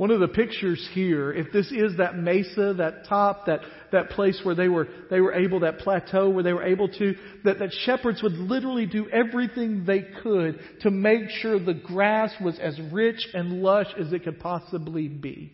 One 0.00 0.10
of 0.10 0.20
the 0.20 0.28
pictures 0.28 0.88
here, 0.94 1.30
if 1.30 1.52
this 1.52 1.70
is 1.70 1.98
that 1.98 2.16
mesa, 2.16 2.72
that 2.78 3.04
top, 3.06 3.44
that, 3.44 3.60
that 3.92 4.08
place 4.08 4.40
where 4.42 4.54
they 4.54 4.66
were, 4.66 4.88
they 5.10 5.20
were 5.20 5.34
able, 5.34 5.60
that 5.60 5.80
plateau 5.80 6.30
where 6.30 6.42
they 6.42 6.54
were 6.54 6.64
able 6.64 6.88
to, 6.88 7.14
that, 7.44 7.58
that 7.58 7.70
shepherds 7.84 8.22
would 8.22 8.32
literally 8.32 8.86
do 8.86 9.10
everything 9.10 9.84
they 9.84 10.06
could 10.22 10.58
to 10.80 10.90
make 10.90 11.28
sure 11.28 11.60
the 11.60 11.74
grass 11.74 12.32
was 12.42 12.58
as 12.58 12.80
rich 12.90 13.28
and 13.34 13.60
lush 13.60 13.88
as 14.00 14.10
it 14.14 14.24
could 14.24 14.40
possibly 14.40 15.06
be. 15.06 15.52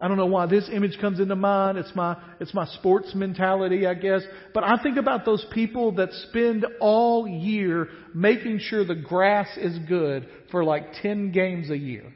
I 0.00 0.08
don't 0.08 0.16
know 0.16 0.24
why 0.24 0.46
this 0.46 0.70
image 0.72 0.98
comes 0.98 1.20
into 1.20 1.36
mind. 1.36 1.76
It's 1.76 1.94
my, 1.94 2.16
it's 2.40 2.54
my 2.54 2.64
sports 2.64 3.14
mentality, 3.14 3.86
I 3.86 3.92
guess. 3.92 4.22
But 4.54 4.64
I 4.64 4.82
think 4.82 4.96
about 4.96 5.26
those 5.26 5.44
people 5.52 5.92
that 5.96 6.14
spend 6.30 6.64
all 6.80 7.28
year 7.28 7.90
making 8.14 8.60
sure 8.60 8.86
the 8.86 8.94
grass 8.94 9.54
is 9.58 9.78
good 9.80 10.26
for 10.50 10.64
like 10.64 10.94
10 11.02 11.30
games 11.32 11.68
a 11.68 11.76
year 11.76 12.10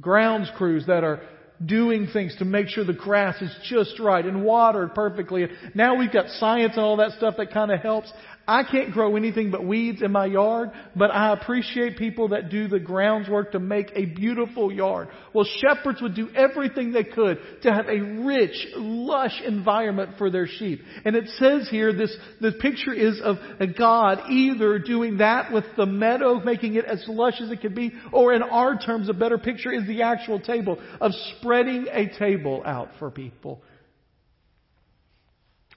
grounds 0.00 0.50
crews 0.56 0.86
that 0.86 1.04
are 1.04 1.20
doing 1.64 2.08
things 2.12 2.34
to 2.38 2.44
make 2.44 2.68
sure 2.68 2.84
the 2.84 2.92
grass 2.92 3.40
is 3.40 3.54
just 3.64 3.98
right 4.00 4.24
and 4.24 4.44
watered 4.44 4.94
perfectly. 4.94 5.46
Now 5.74 5.96
we've 5.96 6.12
got 6.12 6.28
science 6.28 6.72
and 6.74 6.84
all 6.84 6.96
that 6.96 7.12
stuff 7.12 7.34
that 7.38 7.52
kind 7.52 7.70
of 7.70 7.80
helps. 7.80 8.12
I 8.46 8.64
can't 8.64 8.92
grow 8.92 9.16
anything 9.16 9.50
but 9.50 9.64
weeds 9.64 10.02
in 10.02 10.10
my 10.10 10.26
yard, 10.26 10.72
but 10.96 11.10
I 11.10 11.32
appreciate 11.32 11.96
people 11.96 12.28
that 12.28 12.50
do 12.50 12.66
the 12.66 12.80
groundwork 12.80 13.52
to 13.52 13.60
make 13.60 13.92
a 13.94 14.04
beautiful 14.04 14.72
yard. 14.72 15.08
Well, 15.32 15.46
shepherds 15.60 16.02
would 16.02 16.16
do 16.16 16.28
everything 16.34 16.92
they 16.92 17.04
could 17.04 17.38
to 17.62 17.72
have 17.72 17.86
a 17.86 18.00
rich, 18.00 18.66
lush 18.76 19.40
environment 19.46 20.16
for 20.18 20.30
their 20.30 20.46
sheep. 20.46 20.80
And 21.04 21.14
it 21.14 21.28
says 21.38 21.68
here, 21.70 21.92
this, 21.92 22.16
the 22.40 22.52
picture 22.52 22.92
is 22.92 23.20
of 23.22 23.36
a 23.60 23.66
God 23.66 24.30
either 24.30 24.78
doing 24.78 25.18
that 25.18 25.52
with 25.52 25.64
the 25.76 25.86
meadow, 25.86 26.40
making 26.40 26.74
it 26.74 26.84
as 26.84 27.04
lush 27.06 27.40
as 27.40 27.50
it 27.50 27.60
could 27.60 27.74
be, 27.74 27.92
or 28.12 28.32
in 28.32 28.42
our 28.42 28.76
terms, 28.76 29.08
a 29.08 29.14
better 29.14 29.38
picture 29.38 29.72
is 29.72 29.86
the 29.86 30.02
actual 30.02 30.40
table 30.40 30.78
of 31.00 31.12
spreading 31.38 31.86
a 31.92 32.08
table 32.18 32.62
out 32.64 32.88
for 32.98 33.10
people. 33.10 33.62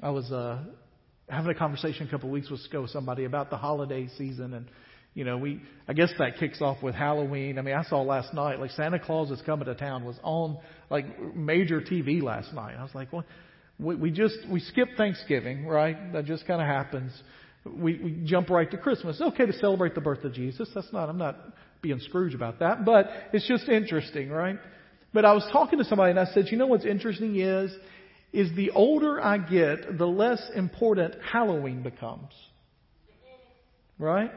I 0.02 0.10
was, 0.10 0.32
uh, 0.32 0.60
having 1.30 1.52
a 1.52 1.56
conversation 1.56 2.08
a 2.08 2.12
couple 2.12 2.30
of 2.30 2.34
weeks 2.34 2.50
ago 2.50 2.82
with 2.82 2.92
somebody 2.92 3.26
about 3.26 3.50
the 3.50 3.58
holiday 3.58 4.08
season 4.18 4.54
and 4.54 4.68
you 5.16 5.24
know, 5.24 5.38
we, 5.38 5.62
I 5.88 5.94
guess 5.94 6.12
that 6.20 6.38
kicks 6.40 6.62
off 6.62 6.84
with 6.84 6.94
Halloween. 6.94 7.58
I 7.58 7.62
mean, 7.62 7.74
I 7.74 7.84
saw 7.84 8.02
last 8.02 8.34
night, 8.34 8.60
like 8.60 8.72
Santa 8.72 9.00
Claus 9.00 9.32
is 9.32 9.42
coming 9.46 9.66
to 9.66 9.74
town 9.74 10.04
was 10.04 10.18
on 10.24 10.58
like 10.90 11.34
major 11.34 11.80
TV 11.80 12.22
last 12.22 12.54
night. 12.54 12.76
I 12.78 12.84
was 12.84 12.94
like, 12.94 13.14
well, 13.14 13.24
we, 13.80 13.96
we 13.96 14.12
just, 14.12 14.36
we 14.52 14.60
skip 14.60 14.90
Thanksgiving, 14.98 15.66
right? 15.66 16.12
That 16.12 16.26
just 16.26 16.46
kind 16.46 16.62
of 16.62 16.68
happens. 16.68 17.14
We, 17.66 17.98
we 17.98 18.22
jump 18.26 18.50
right 18.50 18.70
to 18.70 18.78
Christmas. 18.78 19.16
It's 19.20 19.34
okay 19.34 19.46
to 19.46 19.54
celebrate 19.54 19.96
the 19.96 20.02
birth 20.02 20.26
of 20.26 20.34
Jesus. 20.34 20.70
That's 20.76 20.92
not, 20.92 21.08
I'm 21.08 21.18
not 21.18 21.38
being 21.82 22.00
Scrooge 22.02 22.36
about 22.36 22.60
that, 22.60 22.84
but 22.84 23.10
it's 23.32 23.48
just 23.48 23.70
interesting, 23.70 24.30
right? 24.30 24.58
But 25.14 25.24
I 25.24 25.32
was 25.32 25.48
talking 25.50 25.80
to 25.80 25.86
somebody 25.86 26.12
and 26.12 26.20
I 26.20 26.26
said, 26.26 26.48
you 26.52 26.58
know 26.58 26.68
what's 26.68 26.86
interesting 26.86 27.40
is, 27.40 27.72
is 28.36 28.54
the 28.56 28.72
older 28.72 29.22
I 29.24 29.38
get, 29.38 29.98
the 29.98 30.06
less 30.06 30.42
important 30.54 31.16
Halloween 31.24 31.84
becomes. 31.84 32.34
Right? 33.98 34.32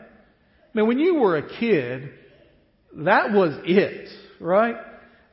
Now, 0.72 0.84
when 0.84 1.00
you 1.00 1.16
were 1.16 1.36
a 1.36 1.58
kid, 1.58 2.10
that 2.96 3.32
was 3.32 3.58
it, 3.64 4.08
right? 4.38 4.76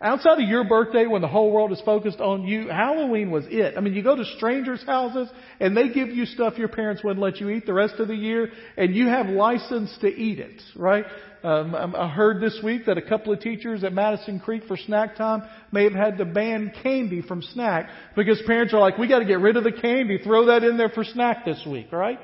Outside 0.01 0.41
of 0.41 0.49
your 0.49 0.65
birthday, 0.65 1.07
when 1.07 1.21
the 1.21 1.27
whole 1.27 1.51
world 1.51 1.71
is 1.71 1.81
focused 1.85 2.19
on 2.19 2.43
you, 2.43 2.67
Halloween 2.67 3.31
was 3.31 3.45
it. 3.47 3.75
I 3.77 3.79
mean, 3.79 3.93
you 3.93 4.03
go 4.03 4.15
to 4.15 4.25
strangers' 4.35 4.83
houses 4.85 5.29
and 5.61 5.75
they 5.75 5.87
give 5.87 6.09
you 6.09 6.25
stuff 6.25 6.57
your 6.57 6.67
parents 6.67 7.01
wouldn't 7.01 7.21
let 7.21 7.39
you 7.39 7.49
eat 7.49 7.65
the 7.65 7.73
rest 7.73 7.95
of 7.99 8.09
the 8.09 8.15
year, 8.15 8.51
and 8.75 8.93
you 8.93 9.07
have 9.07 9.27
license 9.27 9.97
to 10.01 10.07
eat 10.07 10.39
it, 10.39 10.61
right? 10.75 11.05
Um, 11.43 11.95
I 11.95 12.09
heard 12.09 12.41
this 12.41 12.59
week 12.61 12.87
that 12.87 12.97
a 12.97 13.01
couple 13.01 13.31
of 13.31 13.39
teachers 13.39 13.85
at 13.85 13.93
Madison 13.93 14.39
Creek 14.39 14.63
for 14.67 14.75
snack 14.75 15.15
time 15.15 15.43
may 15.71 15.83
have 15.85 15.93
had 15.93 16.17
to 16.17 16.25
ban 16.25 16.73
candy 16.83 17.21
from 17.21 17.41
snack 17.41 17.89
because 18.17 18.41
parents 18.45 18.73
are 18.73 18.79
like, 18.79 18.97
we 18.97 19.07
got 19.07 19.19
to 19.19 19.25
get 19.25 19.39
rid 19.39 19.55
of 19.55 19.63
the 19.63 19.71
candy, 19.71 20.17
throw 20.17 20.47
that 20.47 20.63
in 20.63 20.75
there 20.75 20.89
for 20.89 21.05
snack 21.05 21.45
this 21.45 21.63
week, 21.65 21.91
right? 21.93 22.19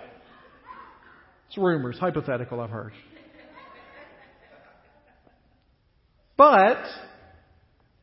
It's 1.48 1.58
rumors, 1.58 1.98
hypothetical, 2.00 2.60
I've 2.60 2.70
heard. 2.70 2.94
But 6.36 6.84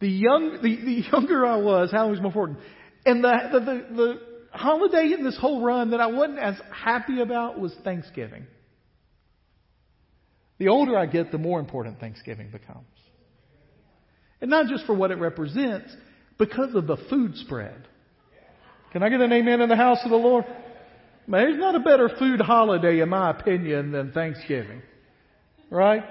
the 0.01 0.09
young, 0.09 0.59
the, 0.63 0.77
the 0.77 1.03
younger 1.13 1.45
I 1.47 1.57
was, 1.57 1.91
Halloween 1.91 2.13
was 2.13 2.21
more 2.21 2.31
important. 2.31 2.59
And 3.05 3.25
the, 3.25 3.39
the, 3.53 3.61
the, 3.61 3.95
the 3.95 4.21
holiday 4.53 5.13
in 5.13 5.25
this 5.25 5.39
whole 5.39 5.63
run 5.63 5.91
that 5.91 6.01
I 6.01 6.07
wasn't 6.07 6.39
as 6.39 6.55
happy 6.73 7.21
about 7.21 7.59
was 7.59 7.75
Thanksgiving. 7.85 8.47
The 10.59 10.69
older 10.69 10.97
I 10.97 11.07
get, 11.07 11.31
the 11.31 11.39
more 11.39 11.61
important 11.61 12.01
Thanksgiving 12.01 12.51
becomes. 12.51 12.87
And 14.41 14.51
not 14.51 14.67
just 14.67 14.87
for 14.87 14.95
what 14.95 15.11
it 15.11 15.19
represents, 15.19 15.95
because 16.39 16.75
of 16.75 16.87
the 16.87 16.97
food 17.11 17.37
spread. 17.37 17.87
Can 18.93 19.03
I 19.03 19.09
get 19.09 19.21
an 19.21 19.33
amen 19.33 19.61
in 19.61 19.69
the 19.69 19.77
house 19.77 19.99
of 20.05 20.11
the 20.11 20.17
Lord? 20.17 20.45
Man, 21.27 21.43
there's 21.43 21.59
not 21.59 21.75
a 21.75 21.81
better 21.81 22.09
food 22.19 22.41
holiday, 22.41 23.01
in 23.01 23.09
my 23.09 23.31
opinion, 23.31 23.93
than 23.93 24.13
Thanksgiving. 24.13 24.83
Right? 25.71 26.03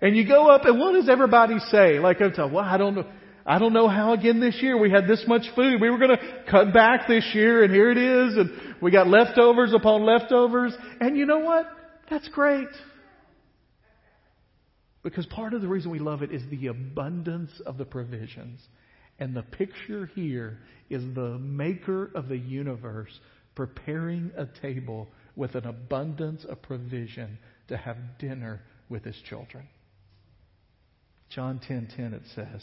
And 0.00 0.16
you 0.16 0.26
go 0.26 0.48
up, 0.48 0.64
and 0.64 0.78
what 0.78 0.92
does 0.92 1.08
everybody 1.08 1.58
say? 1.70 1.98
Like, 1.98 2.20
I'm 2.20 2.32
talking, 2.32 2.52
well, 2.52 2.64
I 2.64 2.76
don't 2.76 2.94
know. 2.94 3.06
I 3.46 3.58
don't 3.58 3.74
know 3.74 3.88
how 3.88 4.14
again 4.14 4.40
this 4.40 4.56
year 4.62 4.78
we 4.78 4.90
had 4.90 5.06
this 5.06 5.22
much 5.26 5.42
food. 5.54 5.80
We 5.80 5.90
were 5.90 5.98
going 5.98 6.16
to 6.16 6.44
cut 6.50 6.72
back 6.72 7.06
this 7.06 7.28
year 7.34 7.62
and 7.62 7.74
here 7.74 7.90
it 7.90 7.98
is 7.98 8.36
and 8.36 8.50
we 8.80 8.90
got 8.90 9.06
leftovers 9.06 9.72
upon 9.74 10.04
leftovers. 10.04 10.74
And 11.00 11.16
you 11.16 11.26
know 11.26 11.40
what? 11.40 11.66
That's 12.08 12.28
great. 12.28 12.68
Because 15.02 15.26
part 15.26 15.52
of 15.52 15.60
the 15.60 15.68
reason 15.68 15.90
we 15.90 15.98
love 15.98 16.22
it 16.22 16.32
is 16.32 16.42
the 16.50 16.68
abundance 16.68 17.50
of 17.66 17.76
the 17.76 17.84
provisions. 17.84 18.60
And 19.18 19.36
the 19.36 19.42
picture 19.42 20.06
here 20.14 20.58
is 20.88 21.02
the 21.14 21.38
maker 21.38 22.10
of 22.14 22.28
the 22.28 22.38
universe 22.38 23.20
preparing 23.54 24.32
a 24.36 24.46
table 24.62 25.08
with 25.36 25.54
an 25.54 25.66
abundance 25.66 26.46
of 26.48 26.62
provision 26.62 27.38
to 27.68 27.76
have 27.76 27.96
dinner 28.18 28.62
with 28.88 29.04
his 29.04 29.16
children. 29.28 29.68
John 31.28 31.58
10:10 31.58 31.88
10, 31.88 32.10
10, 32.10 32.14
it 32.14 32.22
says 32.34 32.62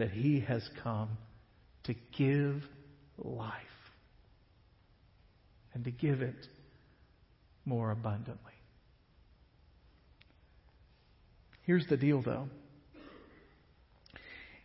that 0.00 0.10
he 0.10 0.40
has 0.40 0.66
come 0.82 1.10
to 1.84 1.94
give 2.16 2.62
life 3.18 3.52
and 5.74 5.84
to 5.84 5.90
give 5.90 6.22
it 6.22 6.46
more 7.66 7.90
abundantly. 7.90 8.54
Here's 11.66 11.86
the 11.90 11.98
deal, 11.98 12.22
though. 12.22 12.48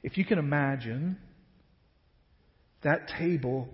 If 0.02 0.18
you 0.18 0.24
can 0.24 0.40
imagine 0.40 1.18
that 2.84 3.10
table 3.20 3.68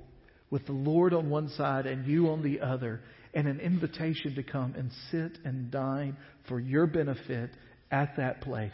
with 0.49 0.65
the 0.65 0.73
Lord 0.73 1.13
on 1.13 1.29
one 1.29 1.49
side 1.49 1.85
and 1.85 2.07
you 2.07 2.29
on 2.29 2.41
the 2.41 2.61
other, 2.61 3.01
and 3.35 3.47
an 3.47 3.59
invitation 3.59 4.33
to 4.33 4.41
come 4.41 4.73
and 4.75 4.89
sit 5.11 5.37
and 5.45 5.69
dine 5.69 6.17
for 6.49 6.59
your 6.59 6.87
benefit 6.87 7.51
at 7.91 8.15
that 8.17 8.41
place, 8.41 8.71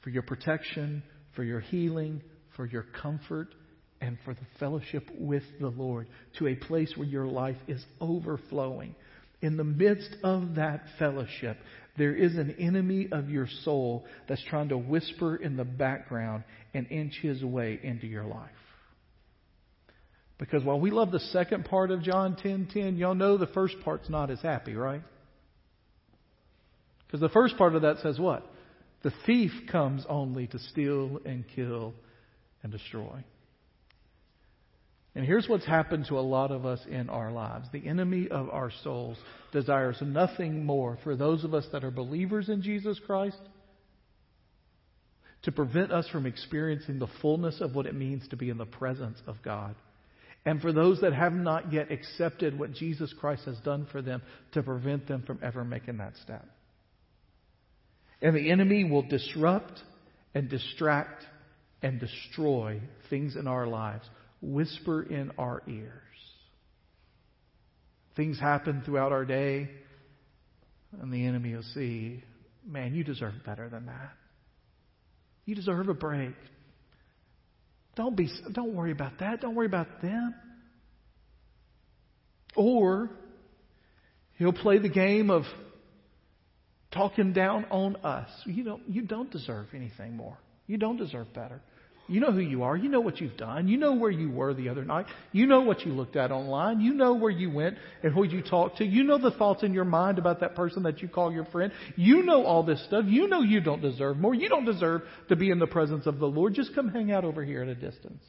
for 0.00 0.08
your 0.08 0.22
protection, 0.22 1.02
for 1.36 1.44
your 1.44 1.60
healing, 1.60 2.22
for 2.56 2.66
your 2.66 2.86
comfort, 3.00 3.54
and 4.00 4.18
for 4.24 4.34
the 4.34 4.46
fellowship 4.58 5.08
with 5.16 5.44
the 5.60 5.68
Lord, 5.68 6.08
to 6.38 6.48
a 6.48 6.54
place 6.56 6.92
where 6.96 7.06
your 7.06 7.26
life 7.26 7.56
is 7.68 7.84
overflowing. 8.00 8.94
In 9.42 9.56
the 9.56 9.64
midst 9.64 10.16
of 10.24 10.56
that 10.56 10.82
fellowship, 10.98 11.58
there 11.96 12.14
is 12.14 12.36
an 12.36 12.56
enemy 12.58 13.08
of 13.12 13.30
your 13.30 13.48
soul 13.64 14.04
that's 14.28 14.42
trying 14.44 14.70
to 14.70 14.78
whisper 14.78 15.36
in 15.36 15.56
the 15.56 15.64
background 15.64 16.44
and 16.74 16.90
inch 16.90 17.18
his 17.22 17.42
way 17.42 17.78
into 17.82 18.06
your 18.06 18.24
life. 18.24 18.50
Because 20.38 20.62
while 20.62 20.80
we 20.80 20.90
love 20.90 21.10
the 21.10 21.20
second 21.20 21.64
part 21.64 21.90
of 21.90 22.02
John 22.02 22.36
10:10, 22.36 22.42
10, 22.42 22.66
10, 22.66 22.96
y'all 22.96 23.14
know 23.14 23.38
the 23.38 23.46
first 23.46 23.76
part's 23.82 24.10
not 24.10 24.30
as 24.30 24.40
happy, 24.42 24.74
right? 24.74 25.02
Because 27.06 27.20
the 27.20 27.28
first 27.30 27.56
part 27.56 27.74
of 27.74 27.82
that 27.82 27.98
says 28.00 28.18
what? 28.18 28.46
The 29.02 29.12
thief 29.24 29.52
comes 29.70 30.04
only 30.08 30.46
to 30.48 30.58
steal 30.58 31.20
and 31.24 31.44
kill 31.54 31.94
and 32.62 32.72
destroy. 32.72 33.24
And 35.14 35.24
here's 35.24 35.48
what's 35.48 35.64
happened 35.64 36.06
to 36.08 36.18
a 36.18 36.20
lot 36.20 36.50
of 36.50 36.66
us 36.66 36.80
in 36.86 37.08
our 37.08 37.32
lives. 37.32 37.68
The 37.72 37.86
enemy 37.86 38.28
of 38.28 38.50
our 38.50 38.70
souls 38.84 39.16
desires 39.50 39.96
nothing 40.02 40.66
more 40.66 40.98
for 41.02 41.16
those 41.16 41.42
of 41.42 41.54
us 41.54 41.64
that 41.72 41.84
are 41.84 41.90
believers 41.90 42.50
in 42.50 42.60
Jesus 42.60 43.00
Christ 43.06 43.38
to 45.44 45.52
prevent 45.52 45.92
us 45.92 46.08
from 46.08 46.26
experiencing 46.26 46.98
the 46.98 47.06
fullness 47.22 47.60
of 47.60 47.74
what 47.74 47.86
it 47.86 47.94
means 47.94 48.26
to 48.28 48.36
be 48.36 48.50
in 48.50 48.58
the 48.58 48.66
presence 48.66 49.18
of 49.26 49.36
God. 49.42 49.74
And 50.44 50.60
for 50.60 50.72
those 50.72 51.00
that 51.00 51.12
have 51.12 51.32
not 51.32 51.72
yet 51.72 51.90
accepted 51.90 52.58
what 52.58 52.72
Jesus 52.72 53.14
Christ 53.18 53.44
has 53.46 53.58
done 53.60 53.86
for 53.90 54.02
them, 54.02 54.22
to 54.52 54.62
prevent 54.62 55.08
them 55.08 55.22
from 55.22 55.38
ever 55.42 55.64
making 55.64 55.96
that 55.98 56.12
step. 56.22 56.46
And 58.26 58.34
the 58.34 58.50
enemy 58.50 58.82
will 58.82 59.02
disrupt 59.02 59.80
and 60.34 60.48
distract 60.48 61.22
and 61.80 62.00
destroy 62.00 62.80
things 63.08 63.36
in 63.36 63.46
our 63.46 63.68
lives 63.68 64.04
whisper 64.42 65.00
in 65.04 65.30
our 65.38 65.62
ears. 65.68 65.92
Things 68.16 68.36
happen 68.40 68.82
throughout 68.84 69.12
our 69.12 69.24
day, 69.24 69.70
and 71.00 71.12
the 71.12 71.24
enemy 71.24 71.54
will 71.54 71.62
see, 71.72 72.24
man, 72.66 72.96
you 72.96 73.04
deserve 73.04 73.34
better 73.44 73.68
than 73.68 73.86
that. 73.86 74.14
You 75.44 75.54
deserve 75.54 75.88
a 75.88 75.94
break. 75.94 76.34
Don't 77.94 78.16
be 78.16 78.28
don't 78.52 78.74
worry 78.74 78.90
about 78.90 79.20
that. 79.20 79.40
Don't 79.40 79.54
worry 79.54 79.66
about 79.66 80.02
them. 80.02 80.34
Or 82.56 83.08
he'll 84.34 84.52
play 84.52 84.78
the 84.78 84.88
game 84.88 85.30
of 85.30 85.44
talking 86.96 87.32
down 87.32 87.66
on 87.70 87.96
us. 87.96 88.28
You 88.44 88.64
don't 88.64 88.82
you 88.88 89.02
don't 89.02 89.30
deserve 89.30 89.66
anything 89.74 90.16
more. 90.16 90.38
You 90.66 90.78
don't 90.78 90.96
deserve 90.96 91.32
better. 91.34 91.60
You 92.08 92.20
know 92.20 92.30
who 92.30 92.38
you 92.38 92.62
are. 92.62 92.76
You 92.76 92.88
know 92.88 93.00
what 93.00 93.20
you've 93.20 93.36
done. 93.36 93.66
You 93.66 93.78
know 93.78 93.94
where 93.94 94.12
you 94.12 94.30
were 94.30 94.54
the 94.54 94.68
other 94.68 94.84
night. 94.84 95.06
You 95.32 95.46
know 95.46 95.62
what 95.62 95.84
you 95.84 95.92
looked 95.92 96.14
at 96.14 96.30
online. 96.30 96.80
You 96.80 96.94
know 96.94 97.14
where 97.14 97.32
you 97.32 97.50
went 97.50 97.78
and 98.02 98.14
who 98.14 98.24
you 98.24 98.42
talked 98.42 98.78
to. 98.78 98.84
You 98.84 99.02
know 99.02 99.18
the 99.18 99.32
thoughts 99.32 99.64
in 99.64 99.74
your 99.74 99.84
mind 99.84 100.18
about 100.18 100.40
that 100.40 100.54
person 100.54 100.84
that 100.84 101.02
you 101.02 101.08
call 101.08 101.32
your 101.32 101.46
friend. 101.46 101.72
You 101.96 102.22
know 102.22 102.44
all 102.44 102.62
this 102.62 102.82
stuff. 102.84 103.06
You 103.08 103.26
know 103.26 103.42
you 103.42 103.60
don't 103.60 103.82
deserve 103.82 104.18
more. 104.18 104.34
You 104.34 104.48
don't 104.48 104.64
deserve 104.64 105.02
to 105.28 105.36
be 105.36 105.50
in 105.50 105.58
the 105.58 105.66
presence 105.66 106.06
of 106.06 106.18
the 106.20 106.26
Lord. 106.26 106.54
Just 106.54 106.74
come 106.76 106.88
hang 106.88 107.10
out 107.10 107.24
over 107.24 107.44
here 107.44 107.62
at 107.62 107.68
a 107.68 107.74
distance. 107.74 108.22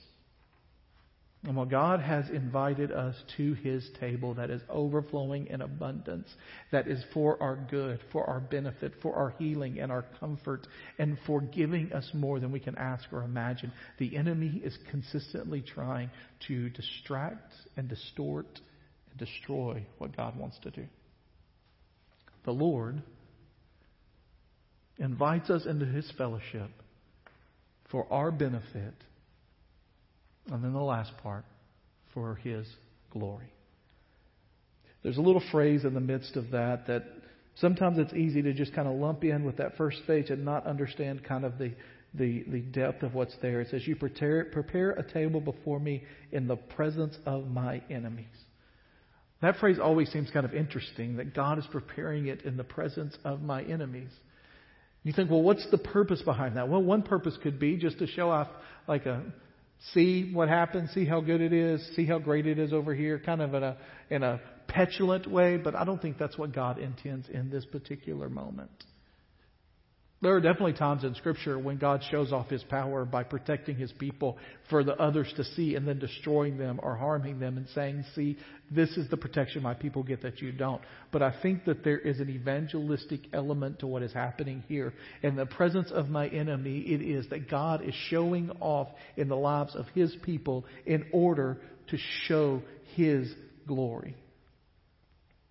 And 1.43 1.56
while 1.56 1.65
God 1.65 2.02
has 2.02 2.30
invited 2.30 2.91
us 2.91 3.15
to 3.38 3.54
his 3.54 3.88
table 4.00 4.34
that 4.34 4.50
is 4.50 4.62
overflowing 4.69 5.47
in 5.47 5.62
abundance, 5.62 6.28
that 6.71 6.88
is 6.88 7.02
for 7.13 7.41
our 7.41 7.56
good, 7.56 8.00
for 8.12 8.26
our 8.26 8.39
benefit, 8.39 8.93
for 9.02 9.15
our 9.15 9.30
healing 9.38 9.80
and 9.80 9.91
our 9.91 10.04
comfort, 10.19 10.67
and 10.97 11.17
for 11.26 11.41
giving 11.41 11.93
us 11.93 12.10
more 12.13 12.39
than 12.39 12.52
we 12.52 12.60
can 12.60 12.76
ask 12.78 13.06
or 13.13 13.23
imagine, 13.23 13.71
the 14.00 14.17
enemy 14.17 14.62
is 14.63 14.78
consistently 14.89 15.62
trying 15.62 16.10
to 16.47 16.69
distract 16.69 17.54
and 17.78 17.88
distort 17.88 18.60
and 19.12 19.19
destroy 19.19 19.86
what 20.00 20.17
God 20.17 20.38
wants 20.38 20.58
to 20.63 20.71
do. 20.71 20.86
The 22.45 22.52
Lord 22.52 23.02
invites 24.97 25.50
us 25.52 25.65
into 25.65 25.86
his 25.86 26.12
fellowship 26.17 26.71
for 27.91 28.12
our 28.12 28.32
benefit 28.32 28.95
and 30.51 30.63
then 30.63 30.73
the 30.73 30.79
last 30.79 31.12
part, 31.21 31.45
for 32.13 32.36
His 32.36 32.67
glory. 33.12 33.51
There's 35.03 35.17
a 35.17 35.21
little 35.21 35.43
phrase 35.51 35.86
in 35.86 35.93
the 35.93 35.99
midst 35.99 36.36
of 36.36 36.51
that 36.51 36.88
that 36.88 37.03
sometimes 37.55 37.97
it's 37.97 38.13
easy 38.13 38.41
to 38.41 38.53
just 38.53 38.73
kind 38.73 38.88
of 38.88 38.95
lump 38.95 39.23
in 39.23 39.43
with 39.45 39.57
that 39.57 39.77
first 39.77 40.03
stage 40.03 40.29
and 40.29 40.43
not 40.43 40.65
understand 40.65 41.23
kind 41.23 41.45
of 41.45 41.57
the, 41.57 41.73
the, 42.13 42.43
the 42.47 42.60
depth 42.60 43.03
of 43.03 43.13
what's 43.13 43.36
there. 43.41 43.62
It 43.62 43.69
says, 43.69 43.88
You 43.88 43.95
prepare, 43.95 44.45
prepare 44.45 44.91
a 44.91 45.03
table 45.13 45.39
before 45.39 45.79
me 45.79 46.03
in 46.31 46.47
the 46.47 46.55
presence 46.55 47.15
of 47.25 47.47
my 47.47 47.81
enemies. 47.89 48.25
That 49.41 49.57
phrase 49.57 49.77
always 49.81 50.10
seems 50.12 50.31
kind 50.31 50.45
of 50.45 50.53
interesting 50.53 51.17
that 51.17 51.36
God 51.36 51.60
is 51.60 51.65
preparing 51.71 52.27
it 52.27 52.41
in 52.41 52.57
the 52.57 52.63
presence 52.63 53.15
of 53.23 53.41
my 53.41 53.62
enemies. 53.63 54.10
You 55.03 55.13
think, 55.13 55.29
well, 55.29 55.43
what's 55.43 55.65
the 55.69 55.77
purpose 55.77 56.21
behind 56.23 56.57
that? 56.57 56.67
Well, 56.67 56.81
one 56.81 57.03
purpose 57.03 57.38
could 57.43 57.60
be 57.60 57.77
just 57.77 57.99
to 57.99 58.07
show 58.07 58.29
off 58.31 58.47
like 58.88 59.05
a 59.05 59.23
see 59.93 60.31
what 60.33 60.49
happens, 60.49 60.91
see 60.91 61.05
how 61.05 61.21
good 61.21 61.41
it 61.41 61.53
is, 61.53 61.87
see 61.95 62.05
how 62.05 62.19
great 62.19 62.47
it 62.47 62.59
is 62.59 62.73
over 62.73 62.93
here, 62.93 63.19
kind 63.19 63.41
of 63.41 63.53
in 63.53 63.63
a 63.63 63.77
in 64.09 64.23
a 64.23 64.39
petulant 64.67 65.27
way, 65.27 65.57
but 65.57 65.75
I 65.75 65.83
don't 65.85 66.01
think 66.01 66.17
that's 66.17 66.37
what 66.37 66.53
God 66.53 66.77
intends 66.77 67.29
in 67.29 67.49
this 67.49 67.65
particular 67.65 68.29
moment. 68.29 68.83
There 70.19 70.34
are 70.34 70.41
definitely 70.41 70.73
times 70.73 71.03
in 71.03 71.13
Scripture 71.13 71.60
when 71.60 71.77
God 71.77 72.03
shows 72.10 72.34
off 72.34 72.49
His 72.49 72.63
power 72.63 73.06
by 73.06 73.23
protecting 73.23 73.75
His 73.75 73.91
people 73.91 74.39
for 74.67 74.84
the 74.84 74.95
others 74.95 75.32
to 75.38 75.43
see 75.43 75.75
and 75.75 75.88
then 75.88 75.99
destroying 75.99 76.58
them 76.58 76.80
or 76.82 76.95
harming 76.95 77.39
them 77.39 77.58
and 77.58 77.67
saying, 77.75 78.03
See, 78.15 78.36
this 78.71 78.89
is 78.97 79.08
the 79.12 79.17
protection 79.17 79.62
my 79.62 79.75
people 79.75 80.01
get 80.01 80.23
that 80.23 80.41
you 80.41 80.51
don't. 80.51 80.82
But 81.12 81.21
I 81.21 81.39
think 81.43 81.65
that 81.65 81.84
there 81.84 81.99
is 81.99 82.19
an 82.19 82.32
evangelistic 82.32 83.21
element 83.32 83.80
to 83.80 83.88
what 83.88 84.01
is 84.01 84.12
happening 84.12 84.63
here. 84.67 84.91
In 85.21 85.36
the 85.36 85.45
presence 85.45 85.91
of 85.91 86.10
my 86.10 86.27
enemy, 86.30 86.80
it 86.80 87.03
is 87.03 87.30
that 87.30 87.47
God 87.47 87.84
is 87.88 87.93
showing 88.10 88.49
off 88.60 88.88
in 89.17 89.27
the 89.27 89.38
lives 89.38 89.75
of 89.75 89.86
His 89.93 90.15
people 90.23 90.65
in 90.88 91.06
order 91.13 91.62
to 91.89 91.97
show 92.25 92.63
His 92.95 93.32
glory. 93.67 94.15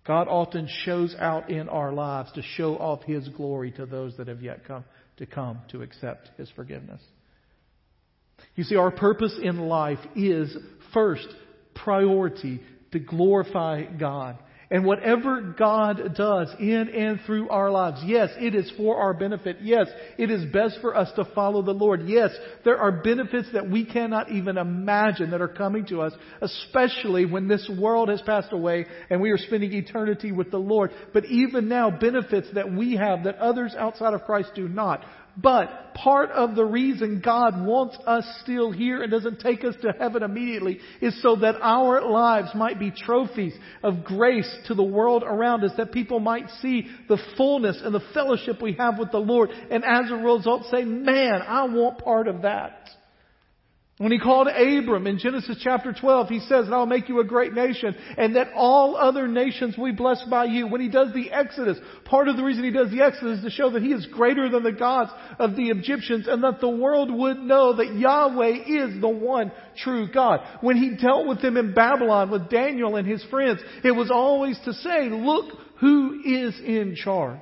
God 0.07 0.29
often 0.29 0.69
shows 0.85 1.13
out 1.19 1.49
in 1.49 1.67
our 1.67 1.91
lives 1.91 2.31
to 2.33 2.41
show 2.41 2.77
off 2.77 3.03
His 3.03 3.27
glory 3.27 3.71
to 3.73 3.85
those 3.85 4.15
that 4.17 4.29
have 4.29 4.41
yet 4.41 4.65
come 4.65 4.85
to 5.17 5.25
come 5.25 5.59
to 5.71 5.81
accept 5.81 6.31
His 6.37 6.49
forgiveness. 6.51 7.01
You 8.55 8.63
see, 8.63 8.77
our 8.77 8.91
purpose 8.91 9.37
in 9.41 9.59
life 9.59 9.99
is 10.15 10.55
first 10.93 11.27
priority 11.75 12.61
to 12.93 12.99
glorify 12.99 13.83
God. 13.83 14.37
And 14.69 14.83
whatever 14.83 15.55
God 15.57 16.15
does 16.17 16.53
in 16.59 16.89
and 16.89 17.21
through 17.25 17.47
our 17.47 17.71
lives, 17.71 18.01
yes, 18.03 18.31
it 18.37 18.53
is 18.53 18.69
for 18.75 18.97
our 18.97 19.13
benefit. 19.13 19.57
Yes, 19.61 19.87
it 20.17 20.29
is 20.29 20.51
best 20.51 20.79
for 20.81 20.93
us 20.93 21.09
to 21.15 21.23
follow 21.33 21.61
the 21.61 21.73
Lord. 21.73 22.01
Yes, 22.05 22.31
there 22.65 22.77
are 22.77 22.91
benefits 22.91 23.47
that 23.53 23.69
we 23.69 23.85
cannot 23.85 24.29
even 24.29 24.57
imagine 24.57 25.31
that 25.31 25.39
are 25.39 25.47
coming 25.47 25.85
to 25.85 26.01
us, 26.01 26.11
especially 26.41 27.25
when 27.25 27.47
this 27.47 27.69
world 27.79 28.09
has 28.09 28.21
passed 28.23 28.51
away 28.51 28.85
and 29.09 29.21
we 29.21 29.31
are 29.31 29.37
spending 29.37 29.71
eternity 29.71 30.33
with 30.33 30.51
the 30.51 30.57
Lord. 30.57 30.91
But 31.13 31.23
even 31.25 31.69
now, 31.69 31.89
benefits 31.89 32.49
that 32.53 32.69
we 32.69 32.97
have 32.97 33.23
that 33.23 33.37
others 33.37 33.73
outside 33.77 34.13
of 34.13 34.23
Christ 34.23 34.51
do 34.53 34.67
not. 34.67 35.05
But 35.39 35.93
part 35.93 36.31
of 36.31 36.55
the 36.55 36.65
reason 36.65 37.21
God 37.23 37.63
wants 37.63 37.95
us 38.07 38.25
still 38.41 38.71
here 38.71 39.03
and 39.03 39.11
doesn't 39.11 39.39
take 39.39 39.63
us 39.63 39.75
to 39.83 39.93
heaven 39.99 40.23
immediately 40.23 40.79
is 40.99 41.21
so 41.21 41.35
that 41.37 41.55
our 41.61 42.01
lives 42.09 42.49
might 42.55 42.79
be 42.79 42.89
trophies 42.89 43.53
of 43.83 44.03
grace 44.03 44.51
to 44.65 44.73
the 44.73 44.83
world 44.83 45.23
around 45.23 45.63
us, 45.63 45.71
that 45.77 45.91
people 45.91 46.19
might 46.19 46.49
see 46.61 46.87
the 47.07 47.19
fullness 47.37 47.79
and 47.83 47.93
the 47.93 48.03
fellowship 48.15 48.61
we 48.61 48.73
have 48.73 48.97
with 48.97 49.11
the 49.11 49.19
Lord, 49.19 49.51
and 49.51 49.83
as 49.85 50.09
a 50.09 50.15
result 50.15 50.65
say, 50.71 50.83
man, 50.83 51.43
I 51.47 51.65
want 51.65 51.99
part 51.99 52.27
of 52.27 52.41
that. 52.41 52.89
When 53.97 54.11
he 54.11 54.19
called 54.19 54.47
Abram 54.47 55.07
in 55.07 55.17
Genesis 55.17 55.57
chapter 55.59 55.91
12, 55.91 56.29
he 56.29 56.39
says, 56.41 56.67
I'll 56.71 56.85
make 56.85 57.09
you 57.09 57.19
a 57.19 57.25
great 57.25 57.53
nation, 57.53 57.95
and 58.15 58.35
that 58.35 58.49
all 58.55 58.95
other 58.95 59.27
nations 59.27 59.75
will 59.75 59.85
be 59.85 59.95
blessed 59.95 60.29
by 60.29 60.45
you. 60.45 60.67
When 60.67 60.81
he 60.81 60.87
does 60.87 61.11
the 61.15 61.31
Exodus, 61.31 61.79
part 62.05 62.27
of 62.27 62.37
the 62.37 62.43
reason 62.43 62.63
he 62.63 62.69
does 62.69 62.91
the 62.91 63.01
Exodus 63.01 63.39
is 63.39 63.45
to 63.45 63.49
show 63.49 63.71
that 63.71 63.81
he 63.81 63.93
is 63.93 64.05
greater 64.05 64.49
than 64.49 64.61
the 64.61 64.71
gods 64.71 65.09
of 65.39 65.55
the 65.55 65.69
Egyptians, 65.69 66.27
and 66.27 66.43
that 66.43 66.61
the 66.61 66.69
world 66.69 67.09
would 67.11 67.39
know 67.39 67.73
that 67.75 67.95
Yahweh 67.95 68.65
is 68.67 69.01
the 69.01 69.09
one 69.09 69.51
true 69.77 70.07
God. 70.11 70.41
When 70.61 70.77
he 70.77 70.95
dealt 70.95 71.27
with 71.27 71.41
them 71.41 71.57
in 71.57 71.73
Babylon 71.73 72.29
with 72.29 72.51
Daniel 72.51 72.97
and 72.97 73.07
his 73.07 73.23
friends, 73.31 73.61
it 73.83 73.91
was 73.91 74.11
always 74.11 74.59
to 74.65 74.73
say, 74.73 75.09
look 75.09 75.57
who 75.79 76.21
is 76.23 76.59
in 76.59 76.95
charge. 76.95 77.39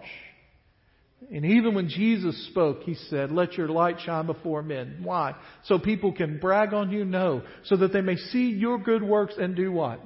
And 1.32 1.44
even 1.46 1.74
when 1.74 1.90
Jesus 1.90 2.48
spoke, 2.48 2.84
he 2.84 2.96
said, 3.10 3.32
Let 3.32 3.54
your 3.54 3.68
light 3.68 4.00
shine 4.06 4.28
before 4.28 4.62
men. 4.62 5.00
Why? 5.04 5.36
So 5.64 5.80
people 5.80 6.14
can 6.14 6.40
brag 6.40 6.74
on 6.74 6.92
you? 6.92 7.04
No. 7.04 7.44
So 7.64 7.78
that 7.78 7.94
they 7.94 8.02
may 8.02 8.18
see 8.18 8.50
your 8.50 8.78
good 8.78 9.02
works 9.02 9.36
and 9.38 9.56
do 9.56 9.72
what? 9.72 10.00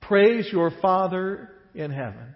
Praise 0.00 0.48
your 0.52 0.72
Father 0.82 1.50
in 1.74 1.90
heaven. 1.90 2.34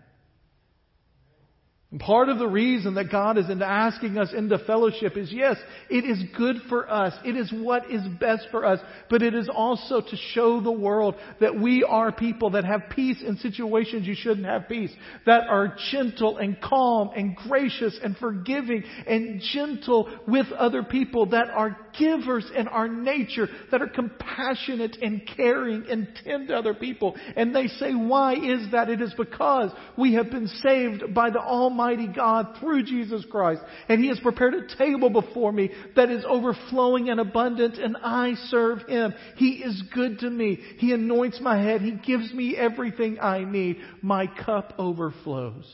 And 1.90 2.00
part 2.00 2.28
of 2.28 2.38
the 2.38 2.46
reason 2.46 2.96
that 2.96 3.10
God 3.10 3.38
is 3.38 3.46
asking 3.48 4.18
us 4.18 4.34
into 4.36 4.58
fellowship 4.58 5.16
is 5.16 5.32
yes, 5.32 5.56
it 5.88 6.04
is 6.04 6.22
good 6.36 6.56
for 6.68 6.90
us. 6.90 7.14
It 7.24 7.34
is 7.34 7.50
what 7.50 7.90
is 7.90 8.02
best 8.20 8.48
for 8.50 8.66
us. 8.66 8.78
But 9.08 9.22
it 9.22 9.34
is 9.34 9.48
also 9.48 10.02
to 10.02 10.16
show 10.34 10.60
the 10.60 10.70
world 10.70 11.14
that 11.40 11.58
we 11.58 11.84
are 11.84 12.12
people 12.12 12.50
that 12.50 12.66
have 12.66 12.90
peace 12.94 13.22
in 13.26 13.38
situations 13.38 14.06
you 14.06 14.14
shouldn't 14.14 14.44
have 14.44 14.68
peace. 14.68 14.90
That 15.24 15.48
are 15.48 15.76
gentle 15.90 16.36
and 16.36 16.60
calm 16.60 17.08
and 17.16 17.34
gracious 17.34 17.98
and 18.02 18.18
forgiving 18.18 18.84
and 19.06 19.40
gentle 19.54 20.10
with 20.28 20.52
other 20.52 20.82
people. 20.82 21.24
That 21.30 21.48
are 21.48 21.74
givers 21.98 22.44
in 22.54 22.68
our 22.68 22.86
nature. 22.86 23.48
That 23.70 23.80
are 23.80 23.88
compassionate 23.88 24.98
and 25.00 25.22
caring 25.38 25.86
and 25.88 26.06
tend 26.22 26.48
to 26.48 26.54
other 26.58 26.74
people. 26.74 27.16
And 27.34 27.56
they 27.56 27.68
say, 27.68 27.94
why 27.94 28.34
is 28.34 28.72
that? 28.72 28.90
It 28.90 29.00
is 29.00 29.14
because 29.16 29.70
we 29.96 30.12
have 30.14 30.30
been 30.30 30.48
saved 30.48 31.14
by 31.14 31.30
the 31.30 31.40
Almighty 31.40 31.77
Almighty 31.78 32.08
God 32.08 32.56
through 32.58 32.82
Jesus 32.82 33.24
Christ. 33.30 33.62
And 33.88 34.00
He 34.00 34.08
has 34.08 34.18
prepared 34.18 34.54
a 34.54 34.76
table 34.76 35.10
before 35.10 35.52
me 35.52 35.70
that 35.94 36.10
is 36.10 36.24
overflowing 36.28 37.08
and 37.08 37.20
abundant 37.20 37.78
and 37.78 37.96
I 38.02 38.34
serve 38.48 38.82
Him. 38.88 39.14
He 39.36 39.62
is 39.62 39.82
good 39.94 40.18
to 40.20 40.30
me. 40.30 40.58
He 40.78 40.92
anoints 40.92 41.40
my 41.40 41.62
head. 41.62 41.80
He 41.80 41.92
gives 41.92 42.32
me 42.32 42.56
everything 42.56 43.18
I 43.20 43.44
need. 43.44 43.78
My 44.02 44.26
cup 44.26 44.74
overflows. 44.78 45.72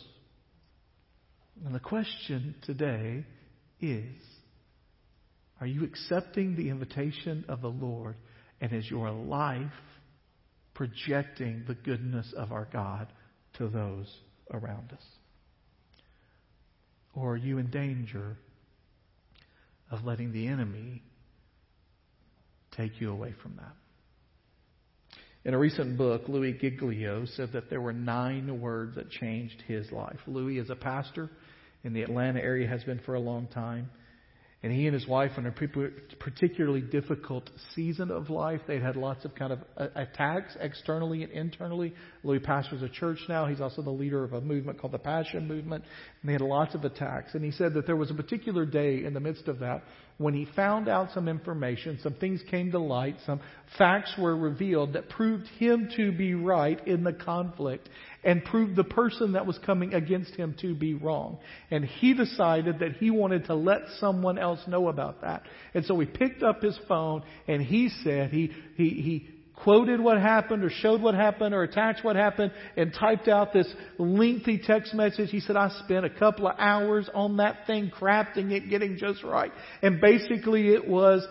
And 1.64 1.75
the 1.75 1.81
question 1.81 2.55
today 2.67 3.25
is, 3.81 4.17
are 5.61 5.67
you 5.67 5.85
accepting 5.85 6.57
the 6.57 6.69
invitation 6.69 7.47
of 7.49 7.62
the 7.62 7.69
Lord? 7.69 8.17
And 8.61 8.73
is 8.73 8.90
your 8.90 9.11
life 9.11 9.62
projecting 10.75 11.64
the 11.67 11.75
goodness 11.75 12.35
of 12.37 12.53
our 12.53 12.69
God 12.71 13.09
to 13.55 13.69
those 13.69 14.12
around 14.53 14.93
us? 14.93 15.05
Or 17.14 17.33
are 17.33 17.37
you 17.37 17.59
in 17.59 17.70
danger 17.70 18.37
of 19.90 20.05
letting 20.05 20.33
the 20.33 20.48
enemy 20.48 21.03
take 22.77 23.00
you 23.00 23.11
away 23.11 23.35
from 23.42 23.57
that? 23.57 23.74
In 25.44 25.53
a 25.53 25.59
recent 25.59 25.98
book, 25.98 26.22
Louis 26.27 26.55
Giglio 26.55 27.27
said 27.27 27.53
that 27.53 27.68
there 27.68 27.81
were 27.81 27.92
nine 27.92 28.61
words 28.61 28.94
that 28.94 29.11
changed 29.11 29.62
his 29.66 29.92
life. 29.92 30.18
Louis 30.27 30.59
is 30.59 30.70
a 30.70 30.77
pastor 30.77 31.29
in 31.85 31.92
the 31.92 32.03
Atlanta 32.03 32.40
area, 32.40 32.66
has 32.66 32.83
been 32.85 32.98
for 33.00 33.14
a 33.14 33.20
long 33.20 33.46
time. 33.48 33.90
And 34.62 34.72
he 34.72 34.87
and 34.87 34.94
his 34.94 35.07
wife, 35.07 35.33
in 35.37 35.44
a 35.44 35.53
particularly 36.18 36.81
difficult 36.81 37.50
season 37.74 38.11
of 38.11 38.31
life, 38.31 38.62
they'd 38.66 38.81
had 38.81 38.96
lots 38.96 39.27
of 39.27 39.35
kind 39.35 39.53
of 39.53 39.59
uh, 39.77 39.88
attacks 39.94 40.57
externally 40.59 41.22
and 41.22 41.31
internally. 41.31 41.92
Louis 42.24 42.40
pastors 42.40 42.82
a 42.82 42.88
church 42.88 43.18
now. 43.28 43.46
He's 43.46 43.60
also 43.60 43.82
the 43.82 43.90
leader 43.90 44.24
of 44.24 44.32
a 44.32 44.40
movement 44.40 44.80
called 44.80 44.92
the 44.92 44.98
Passion 44.98 45.46
Movement. 45.46 45.84
And 46.22 46.28
they 46.28 46.32
had 46.32 46.40
lots 46.40 46.74
of 46.74 46.84
attacks. 46.84 47.34
And 47.34 47.44
he 47.44 47.50
said 47.50 47.75
that 47.75 47.87
there 47.87 47.96
was 47.96 48.10
a 48.10 48.14
particular 48.14 48.64
day 48.66 49.04
in 49.04 49.14
the 49.14 49.20
midst 49.20 49.48
of 49.48 49.60
that 49.60 49.83
when 50.16 50.33
he 50.33 50.46
found 50.54 50.88
out 50.88 51.10
some 51.12 51.29
information, 51.29 51.98
some 52.02 52.14
things 52.14 52.40
came 52.48 52.70
to 52.70 52.79
light, 52.79 53.16
some 53.27 53.40
facts 53.77 54.12
were 54.16 54.37
revealed 54.37 54.92
that 54.92 55.08
proved 55.08 55.46
him 55.58 55.88
to 55.96 56.12
be 56.12 56.35
right 56.35 56.87
in 56.87 57.02
the 57.02 57.12
conflict 57.12 57.88
and 58.22 58.44
proved 58.44 58.77
the 58.77 58.85
person 58.85 59.33
that 59.33 59.44
was 59.44 59.58
coming 59.66 59.92
against 59.92 60.35
him 60.37 60.54
to 60.60 60.72
be 60.75 60.94
wrong. 60.94 61.38
And 61.70 61.85
he 61.85 62.14
decided 62.14 62.79
that 62.79 62.92
he 62.98 63.10
wanted 63.10 63.46
to 63.46 63.56
let 63.56 63.81
someone 63.98 64.38
else 64.38 64.60
know 64.68 64.87
about 64.87 65.22
that. 65.22 65.42
And 65.75 65.85
so 65.85 65.98
he 65.98 66.06
picked 66.06 66.44
up 66.44 66.62
his 66.62 66.79
phone 66.87 67.25
and 67.48 67.60
he 67.60 67.88
said, 68.04 68.31
he, 68.31 68.52
he, 68.77 68.88
he 68.88 69.33
quoted 69.57 70.00
what 70.00 70.21
happened 70.21 70.65
or 70.65 70.71
showed 70.71 71.00
what 71.00 71.15
happened 71.15 71.55
or 71.55 71.63
attached 71.63 72.05
what 72.05 72.17
happened 72.17 72.52
and 72.77 72.92
typed 72.92 73.29
out 73.29 73.52
this 73.52 73.73
lengthy 73.98 74.59
text 74.59 74.94
message. 74.94 75.31
He 75.31 75.40
said, 75.40 75.57
I 75.57 75.71
spent 75.85 76.05
a 76.05 76.11
couple 76.11 76.46
of 76.48 76.57
hours 76.59 77.09
on 77.15 77.37
that 77.38 77.67
thing, 77.67 77.90
crafting 77.90 78.50
it, 78.50 78.69
getting 78.69 78.96
just 78.96 79.23
right. 79.23 79.52
And 79.83 80.00
basically 80.00 80.69
it 80.69 80.87
was, 80.87 81.27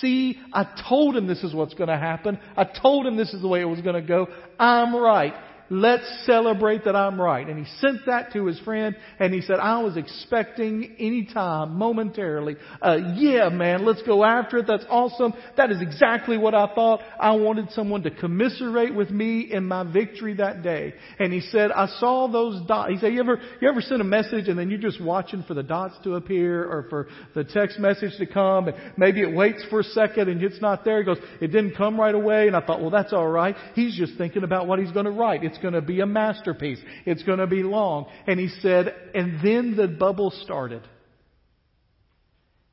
see, 0.00 0.40
I 0.52 0.66
told 0.88 1.16
him 1.16 1.26
this 1.26 1.44
is 1.44 1.54
what's 1.54 1.74
going 1.74 1.88
to 1.88 1.98
happen. 1.98 2.38
I 2.56 2.64
told 2.64 3.06
him 3.06 3.16
this 3.16 3.32
is 3.32 3.42
the 3.42 3.48
way 3.48 3.60
it 3.60 3.66
was 3.66 3.80
going 3.80 4.00
to 4.00 4.06
go. 4.06 4.28
I'm 4.58 4.94
right. 4.96 5.34
Let's 5.68 6.04
celebrate 6.24 6.84
that 6.84 6.94
I'm 6.94 7.20
right. 7.20 7.46
And 7.48 7.58
he 7.58 7.64
sent 7.80 8.06
that 8.06 8.32
to 8.32 8.46
his 8.46 8.58
friend 8.60 8.96
and 9.18 9.34
he 9.34 9.40
said, 9.40 9.56
I 9.56 9.82
was 9.82 9.96
expecting 9.96 10.96
any 10.98 11.26
time, 11.32 11.74
momentarily, 11.76 12.56
uh, 12.80 12.98
yeah 13.14 13.48
man, 13.48 13.84
let's 13.84 14.02
go 14.02 14.24
after 14.24 14.58
it. 14.58 14.66
That's 14.66 14.84
awesome. 14.88 15.34
That 15.56 15.70
is 15.70 15.80
exactly 15.80 16.38
what 16.38 16.54
I 16.54 16.72
thought. 16.74 17.00
I 17.18 17.32
wanted 17.32 17.70
someone 17.72 18.02
to 18.04 18.10
commiserate 18.10 18.94
with 18.94 19.10
me 19.10 19.52
in 19.52 19.64
my 19.66 19.82
victory 19.90 20.34
that 20.34 20.62
day. 20.62 20.94
And 21.18 21.32
he 21.32 21.40
said, 21.40 21.72
I 21.72 21.86
saw 21.98 22.28
those 22.28 22.64
dots. 22.66 22.92
He 22.92 22.98
said, 22.98 23.12
you 23.12 23.20
ever, 23.20 23.40
you 23.60 23.68
ever 23.68 23.80
send 23.80 24.00
a 24.00 24.04
message 24.04 24.48
and 24.48 24.58
then 24.58 24.70
you're 24.70 24.78
just 24.78 25.02
watching 25.02 25.42
for 25.44 25.54
the 25.54 25.62
dots 25.62 25.94
to 26.04 26.14
appear 26.14 26.64
or 26.64 26.86
for 26.88 27.08
the 27.34 27.44
text 27.44 27.78
message 27.78 28.12
to 28.18 28.26
come 28.26 28.68
and 28.68 28.76
maybe 28.96 29.20
it 29.20 29.34
waits 29.34 29.64
for 29.68 29.80
a 29.80 29.84
second 29.84 30.28
and 30.28 30.42
it's 30.42 30.60
not 30.60 30.84
there. 30.84 30.98
He 30.98 31.04
goes, 31.04 31.18
it 31.40 31.48
didn't 31.48 31.76
come 31.76 31.98
right 31.98 32.14
away. 32.14 32.46
And 32.46 32.56
I 32.56 32.64
thought, 32.64 32.80
well, 32.80 32.90
that's 32.90 33.12
all 33.12 33.28
right. 33.28 33.56
He's 33.74 33.96
just 33.96 34.16
thinking 34.16 34.44
about 34.44 34.66
what 34.66 34.78
he's 34.78 34.92
going 34.92 35.06
to 35.06 35.10
write. 35.10 35.42
It's 35.42 35.55
it's 35.56 35.62
going 35.62 35.74
to 35.74 35.82
be 35.82 36.00
a 36.00 36.06
masterpiece. 36.06 36.78
It's 37.06 37.22
going 37.22 37.38
to 37.38 37.46
be 37.46 37.62
long. 37.62 38.06
And 38.26 38.38
he 38.38 38.48
said, 38.60 38.94
and 39.14 39.40
then 39.42 39.74
the 39.74 39.88
bubble 39.88 40.30
started. 40.44 40.82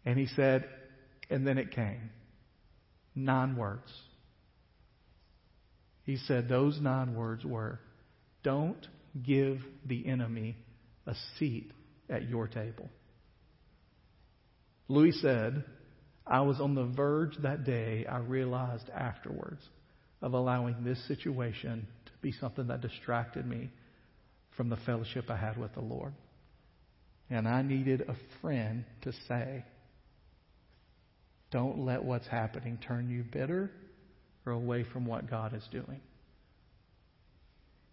And 0.05 0.19
he 0.19 0.27
said, 0.35 0.67
and 1.29 1.47
then 1.47 1.57
it 1.57 1.71
came. 1.71 2.09
Nine 3.15 3.55
words. 3.55 3.89
He 6.03 6.17
said 6.17 6.49
those 6.49 6.79
nine 6.81 7.15
words 7.15 7.45
were, 7.45 7.79
don't 8.43 8.85
give 9.25 9.59
the 9.85 10.05
enemy 10.05 10.57
a 11.07 11.15
seat 11.39 11.71
at 12.09 12.27
your 12.27 12.49
table. 12.49 12.89
Louis 14.89 15.17
said, 15.21 15.63
I 16.27 16.41
was 16.41 16.59
on 16.59 16.75
the 16.75 16.83
verge 16.83 17.37
that 17.43 17.63
day, 17.63 18.05
I 18.05 18.17
realized 18.17 18.89
afterwards, 18.89 19.61
of 20.21 20.33
allowing 20.33 20.83
this 20.83 21.07
situation 21.07 21.87
be 22.23 22.31
something 22.31 22.67
that 22.67 22.81
distracted 22.81 23.45
me 23.45 23.69
from 24.57 24.69
the 24.69 24.77
fellowship 24.77 25.29
I 25.29 25.37
had 25.37 25.57
with 25.57 25.73
the 25.75 25.81
Lord. 25.81 26.13
And 27.29 27.47
I 27.47 27.61
needed 27.61 28.01
a 28.01 28.15
friend 28.41 28.85
to 29.03 29.13
say, 29.27 29.63
don't 31.51 31.85
let 31.85 32.03
what's 32.03 32.27
happening 32.27 32.79
turn 32.85 33.09
you 33.09 33.23
bitter 33.23 33.69
or 34.45 34.53
away 34.53 34.85
from 34.91 35.05
what 35.05 35.29
God 35.29 35.53
is 35.53 35.63
doing. 35.71 36.01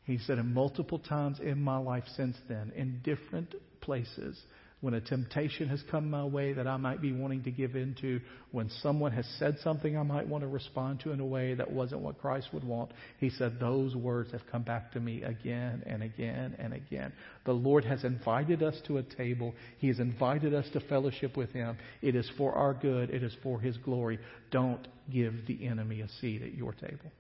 He 0.04 0.18
said, 0.18 0.38
and 0.38 0.54
multiple 0.54 0.98
times 0.98 1.38
in 1.40 1.60
my 1.60 1.76
life 1.76 2.04
since 2.16 2.36
then, 2.48 2.72
in 2.74 3.00
different 3.04 3.54
places, 3.80 4.40
when 4.80 4.94
a 4.94 5.00
temptation 5.00 5.68
has 5.68 5.82
come 5.90 6.08
my 6.08 6.24
way 6.24 6.54
that 6.54 6.66
I 6.66 6.78
might 6.78 7.02
be 7.02 7.12
wanting 7.12 7.42
to 7.44 7.50
give 7.50 7.76
into, 7.76 8.20
when 8.50 8.70
someone 8.82 9.12
has 9.12 9.26
said 9.38 9.58
something 9.62 9.96
I 9.96 10.02
might 10.02 10.26
want 10.26 10.42
to 10.42 10.48
respond 10.48 11.00
to 11.00 11.12
in 11.12 11.20
a 11.20 11.26
way 11.26 11.54
that 11.54 11.70
wasn't 11.70 12.00
what 12.00 12.18
Christ 12.18 12.48
would 12.54 12.64
want, 12.64 12.92
he 13.18 13.28
said, 13.28 13.58
those 13.60 13.94
words 13.94 14.32
have 14.32 14.40
come 14.50 14.62
back 14.62 14.92
to 14.92 15.00
me 15.00 15.22
again 15.22 15.82
and 15.84 16.02
again 16.02 16.56
and 16.58 16.72
again. 16.72 17.12
The 17.44 17.52
Lord 17.52 17.84
has 17.84 18.04
invited 18.04 18.62
us 18.62 18.74
to 18.86 18.96
a 18.96 19.02
table. 19.02 19.54
He 19.78 19.88
has 19.88 19.98
invited 19.98 20.54
us 20.54 20.66
to 20.72 20.80
fellowship 20.80 21.36
with 21.36 21.50
Him. 21.50 21.76
It 22.00 22.16
is 22.16 22.30
for 22.38 22.54
our 22.54 22.72
good. 22.72 23.10
It 23.10 23.22
is 23.22 23.36
for 23.42 23.60
His 23.60 23.76
glory. 23.78 24.18
Don't 24.50 24.88
give 25.12 25.46
the 25.46 25.66
enemy 25.66 26.00
a 26.00 26.08
seat 26.20 26.40
at 26.40 26.54
your 26.54 26.72
table. 26.72 27.12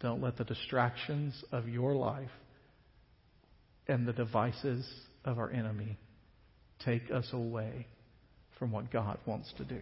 Don't 0.00 0.22
let 0.22 0.36
the 0.36 0.44
distractions 0.44 1.42
of 1.52 1.68
your 1.68 1.94
life 1.94 2.30
and 3.86 4.06
the 4.06 4.12
devices 4.12 4.86
of 5.24 5.38
our 5.38 5.50
enemy 5.50 5.98
take 6.84 7.10
us 7.10 7.28
away 7.32 7.86
from 8.58 8.72
what 8.72 8.90
God 8.90 9.18
wants 9.26 9.52
to 9.58 9.64
do. 9.64 9.80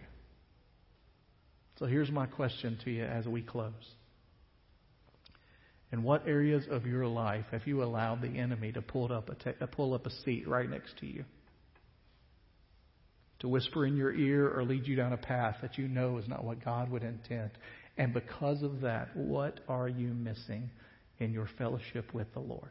So 1.77 1.85
here's 1.85 2.11
my 2.11 2.25
question 2.25 2.77
to 2.83 2.91
you 2.91 3.05
as 3.05 3.25
we 3.25 3.41
close. 3.41 3.73
In 5.91 6.03
what 6.03 6.27
areas 6.27 6.65
of 6.69 6.85
your 6.85 7.07
life 7.07 7.45
have 7.51 7.65
you 7.65 7.83
allowed 7.83 8.21
the 8.21 8.37
enemy 8.37 8.71
to 8.73 8.81
pull 8.81 9.11
up 9.11 9.29
a, 9.29 9.35
te- 9.35 9.65
pull 9.71 9.93
up 9.93 10.05
a 10.05 10.11
seat 10.23 10.47
right 10.47 10.69
next 10.69 10.97
to 10.99 11.05
you? 11.07 11.23
To 13.39 13.47
whisper 13.47 13.85
in 13.85 13.95
your 13.95 14.13
ear 14.13 14.49
or 14.49 14.63
lead 14.63 14.85
you 14.85 14.95
down 14.95 15.13
a 15.13 15.17
path 15.17 15.55
that 15.61 15.77
you 15.77 15.87
know 15.87 16.17
is 16.17 16.27
not 16.27 16.43
what 16.43 16.63
God 16.63 16.91
would 16.91 17.03
intend. 17.03 17.51
And 17.97 18.13
because 18.13 18.61
of 18.61 18.81
that, 18.81 19.15
what 19.15 19.61
are 19.67 19.87
you 19.87 20.09
missing 20.09 20.69
in 21.17 21.31
your 21.31 21.49
fellowship 21.57 22.13
with 22.13 22.31
the 22.33 22.39
Lord? 22.39 22.69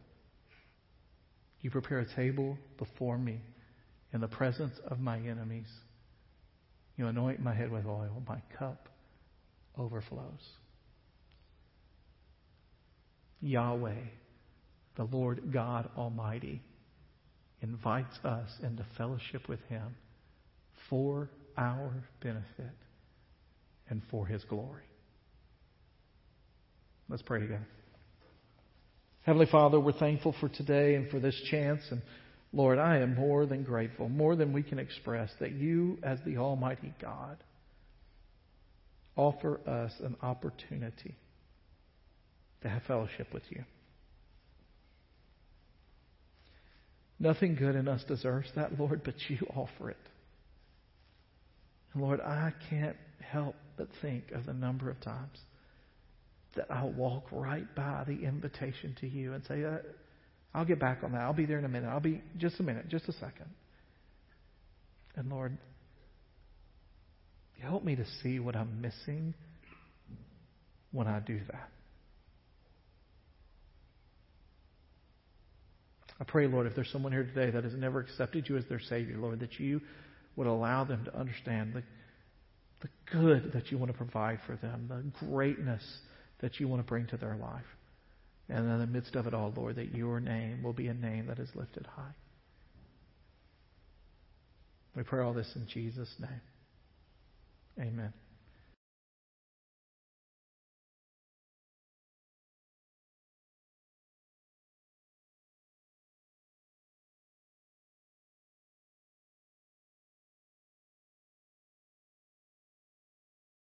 You 1.60 1.70
prepare 1.70 2.00
a 2.00 2.14
table 2.14 2.56
before 2.78 3.18
me 3.18 3.40
in 4.12 4.20
the 4.20 4.28
presence 4.28 4.74
of 4.86 5.00
my 5.00 5.18
enemies. 5.18 5.68
You 6.96 7.06
anoint 7.06 7.40
my 7.40 7.54
head 7.54 7.70
with 7.70 7.86
oil. 7.86 8.22
My 8.26 8.40
cup 8.58 8.88
overflows. 9.76 10.46
Yahweh, 13.40 14.02
the 14.96 15.04
Lord 15.04 15.52
God 15.52 15.88
Almighty, 15.96 16.60
invites 17.60 18.18
us 18.24 18.50
into 18.62 18.84
fellowship 18.96 19.48
with 19.48 19.60
Him 19.68 19.96
for 20.88 21.30
our 21.56 21.92
benefit 22.20 22.76
and 23.88 24.02
for 24.10 24.26
His 24.26 24.42
glory. 24.44 24.82
Let's 27.08 27.22
pray 27.22 27.40
together. 27.40 27.66
Heavenly 29.28 29.44
Father, 29.52 29.78
we're 29.78 29.92
thankful 29.92 30.34
for 30.40 30.48
today 30.48 30.94
and 30.94 31.10
for 31.10 31.20
this 31.20 31.38
chance. 31.50 31.82
And 31.90 32.00
Lord, 32.50 32.78
I 32.78 33.00
am 33.00 33.14
more 33.14 33.44
than 33.44 33.62
grateful, 33.62 34.08
more 34.08 34.36
than 34.36 34.54
we 34.54 34.62
can 34.62 34.78
express, 34.78 35.28
that 35.38 35.52
you, 35.52 35.98
as 36.02 36.18
the 36.24 36.38
Almighty 36.38 36.94
God, 36.98 37.36
offer 39.16 39.60
us 39.68 39.92
an 40.02 40.16
opportunity 40.22 41.14
to 42.62 42.70
have 42.70 42.84
fellowship 42.84 43.34
with 43.34 43.42
you. 43.50 43.64
Nothing 47.20 47.54
good 47.54 47.76
in 47.76 47.86
us 47.86 48.02
deserves 48.08 48.48
that, 48.56 48.80
Lord, 48.80 49.02
but 49.04 49.16
you 49.28 49.46
offer 49.54 49.90
it. 49.90 49.98
And 51.92 52.02
Lord, 52.02 52.22
I 52.22 52.54
can't 52.70 52.96
help 53.20 53.56
but 53.76 53.88
think 54.00 54.30
of 54.30 54.46
the 54.46 54.54
number 54.54 54.88
of 54.88 54.98
times 55.02 55.38
that 56.56 56.66
I'll 56.70 56.92
walk 56.92 57.26
right 57.30 57.66
by 57.74 58.04
the 58.06 58.24
invitation 58.24 58.96
to 59.00 59.08
you 59.08 59.34
and 59.34 59.44
say, 59.46 59.64
uh, 59.64 59.78
I'll 60.54 60.64
get 60.64 60.80
back 60.80 61.02
on 61.04 61.12
that. 61.12 61.20
I'll 61.20 61.32
be 61.34 61.46
there 61.46 61.58
in 61.58 61.64
a 61.64 61.68
minute. 61.68 61.88
I'll 61.88 62.00
be 62.00 62.22
just 62.36 62.58
a 62.58 62.62
minute, 62.62 62.88
just 62.88 63.08
a 63.08 63.12
second. 63.12 63.50
And 65.14 65.28
Lord, 65.28 65.56
help 67.60 67.84
me 67.84 67.96
to 67.96 68.04
see 68.22 68.38
what 68.38 68.56
I'm 68.56 68.80
missing 68.80 69.34
when 70.92 71.06
I 71.06 71.20
do 71.20 71.38
that. 71.50 71.68
I 76.20 76.24
pray, 76.24 76.48
Lord, 76.48 76.66
if 76.66 76.74
there's 76.74 76.90
someone 76.90 77.12
here 77.12 77.24
today 77.24 77.50
that 77.50 77.62
has 77.62 77.74
never 77.74 78.00
accepted 78.00 78.48
you 78.48 78.56
as 78.56 78.64
their 78.68 78.80
Savior, 78.80 79.16
Lord, 79.18 79.40
that 79.40 79.60
you 79.60 79.80
would 80.34 80.46
allow 80.46 80.84
them 80.84 81.04
to 81.04 81.16
understand 81.16 81.74
the, 81.74 81.82
the 82.80 82.88
good 83.12 83.52
that 83.52 83.70
you 83.70 83.78
want 83.78 83.92
to 83.92 83.96
provide 83.96 84.40
for 84.46 84.56
them, 84.56 84.86
the 84.88 85.26
greatness 85.26 85.82
that 86.40 86.60
you 86.60 86.68
want 86.68 86.80
to 86.80 86.88
bring 86.88 87.06
to 87.08 87.16
their 87.16 87.36
life. 87.36 87.64
And 88.48 88.68
in 88.68 88.78
the 88.78 88.86
midst 88.86 89.14
of 89.14 89.26
it 89.26 89.34
all, 89.34 89.52
Lord, 89.54 89.76
that 89.76 89.94
your 89.94 90.20
name 90.20 90.62
will 90.62 90.72
be 90.72 90.88
a 90.88 90.94
name 90.94 91.26
that 91.26 91.38
is 91.38 91.50
lifted 91.54 91.86
high. 91.86 92.14
We 94.96 95.02
pray 95.02 95.22
all 95.22 95.34
this 95.34 95.52
in 95.54 95.66
Jesus' 95.68 96.14
name. 96.18 96.40
Amen. 97.78 98.12